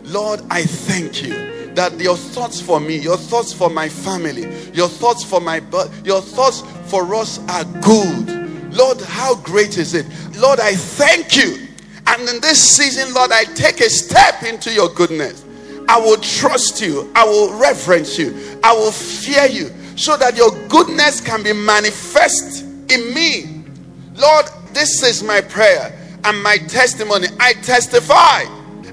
[0.03, 1.33] Lord, I thank you
[1.75, 4.43] that your thoughts for me, your thoughts for my family,
[4.73, 5.61] your thoughts for my
[6.03, 8.44] your thoughts for us are good.
[8.75, 10.05] Lord, how great is it?
[10.37, 11.67] Lord, I thank you.
[12.07, 15.43] And in this season, Lord, I take a step into your goodness.
[15.87, 17.11] I will trust you.
[17.15, 18.59] I will reverence you.
[18.63, 23.63] I will fear you so that your goodness can be manifest in me.
[24.15, 27.27] Lord, this is my prayer and my testimony.
[27.39, 28.43] I testify.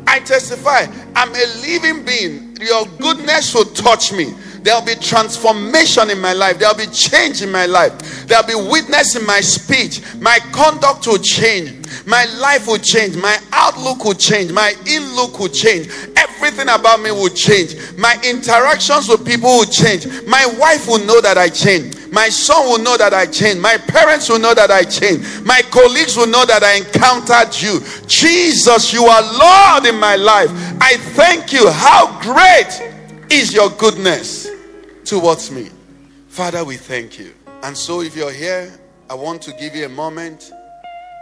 [0.07, 0.87] I testify.
[1.17, 2.57] I'm a living being.
[2.61, 4.35] Your goodness will touch me.
[4.63, 6.59] There'll be transformation in my life.
[6.59, 8.27] There'll be change in my life.
[8.27, 10.01] There'll be witness in my speech.
[10.21, 11.83] My conduct will change.
[12.07, 13.17] My life will change.
[13.17, 14.53] My outlook will change.
[14.53, 15.89] My in look will change.
[16.17, 17.77] Everything about me will change.
[17.97, 20.07] My interactions with people will change.
[20.27, 22.13] My wife will know that I changed.
[22.13, 23.61] My son will know that I changed.
[23.61, 25.45] My parents will know that I changed.
[25.45, 27.81] My colleagues will know that I encountered you.
[28.07, 30.51] Jesus, you are Lord in my life.
[30.81, 31.71] I thank you.
[31.71, 32.93] How great
[33.33, 34.47] is your goodness
[35.07, 35.71] towards me.
[36.29, 37.33] Father, we thank you.
[37.63, 38.71] And so, if you're here,
[39.09, 40.53] I want to give you a moment.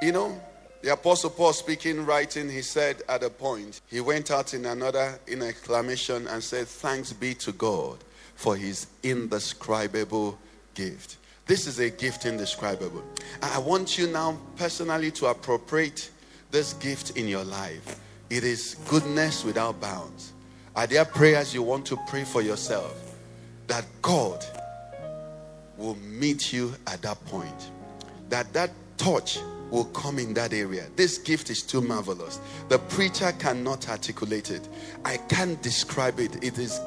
[0.02, 0.40] You know,
[0.82, 5.20] the Apostle Paul speaking, writing, he said at a point, he went out in another
[5.28, 7.98] in exclamation and said, Thanks be to God
[8.34, 10.36] for his indescribable
[10.74, 11.16] gift.
[11.46, 13.04] This is a gift indescribable.
[13.40, 16.10] I want you now personally to appropriate
[16.50, 18.00] this gift in your life.
[18.30, 20.32] It is goodness without bounds.
[20.80, 23.14] Are there prayers you want to pray for yourself
[23.66, 24.42] that God
[25.76, 27.70] will meet you at that point?
[28.30, 30.86] That that touch will come in that area.
[30.96, 32.40] This gift is too marvelous.
[32.70, 34.66] The preacher cannot articulate it.
[35.04, 36.42] I can't describe it.
[36.42, 36.80] It is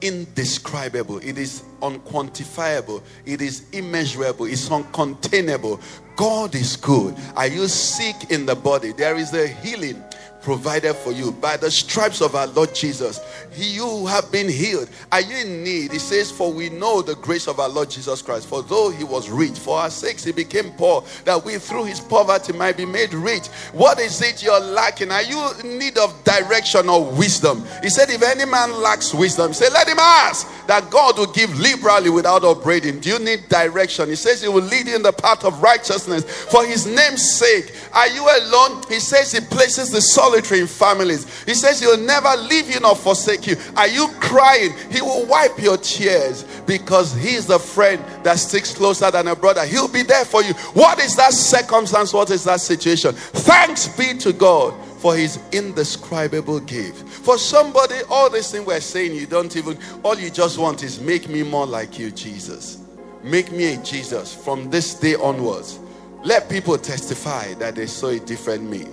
[0.00, 5.82] indescribable, it is unquantifiable, it is immeasurable, it's uncontainable.
[6.14, 7.16] God is good.
[7.34, 8.92] Are you sick in the body?
[8.92, 10.02] There is a healing
[10.42, 13.20] provided for you by the stripes of our Lord Jesus.
[13.56, 14.88] You have been healed.
[15.12, 15.92] Are you in need?
[15.92, 18.46] He says, For we know the grace of our Lord Jesus Christ.
[18.46, 22.00] For though he was rich, for our sakes he became poor, that we through his
[22.00, 23.48] poverty might be made rich.
[23.72, 25.10] What is it you're lacking?
[25.10, 27.64] Are you in need of direction or wisdom?
[27.82, 31.58] He said, If any man lacks wisdom, say, Let him ask that God will give
[31.58, 33.00] liberally without upbraiding.
[33.00, 34.08] Do you need direction?
[34.08, 37.74] He says he will lead you in the path of righteousness for his name's sake.
[37.92, 38.82] Are you alone?
[38.88, 41.44] He says he places the soul solitary in families.
[41.44, 43.56] He says he'll never leave you nor forsake you.
[43.76, 44.72] Are you crying?
[44.90, 49.66] He will wipe your tears because he's the friend that sticks closer than a brother.
[49.66, 50.54] He'll be there for you.
[50.74, 52.12] What is that circumstance?
[52.12, 53.12] What is that situation?
[53.14, 57.08] Thanks be to God for his indescribable gift.
[57.08, 61.00] For somebody, all this thing we're saying, you don't even, all you just want is
[61.00, 62.78] make me more like you, Jesus.
[63.22, 65.78] Make me a Jesus from this day onwards.
[66.22, 68.86] Let people testify that they saw a different me.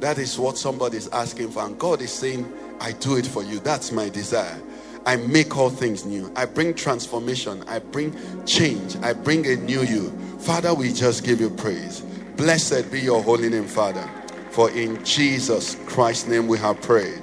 [0.00, 1.64] That is what somebody is asking for.
[1.64, 3.58] And God is saying, I do it for you.
[3.58, 4.60] That's my desire.
[5.04, 6.30] I make all things new.
[6.36, 7.64] I bring transformation.
[7.66, 8.96] I bring change.
[8.96, 10.10] I bring a new you.
[10.40, 12.00] Father, we just give you praise.
[12.36, 14.08] Blessed be your holy name, Father.
[14.50, 17.22] For in Jesus Christ's name we have prayed.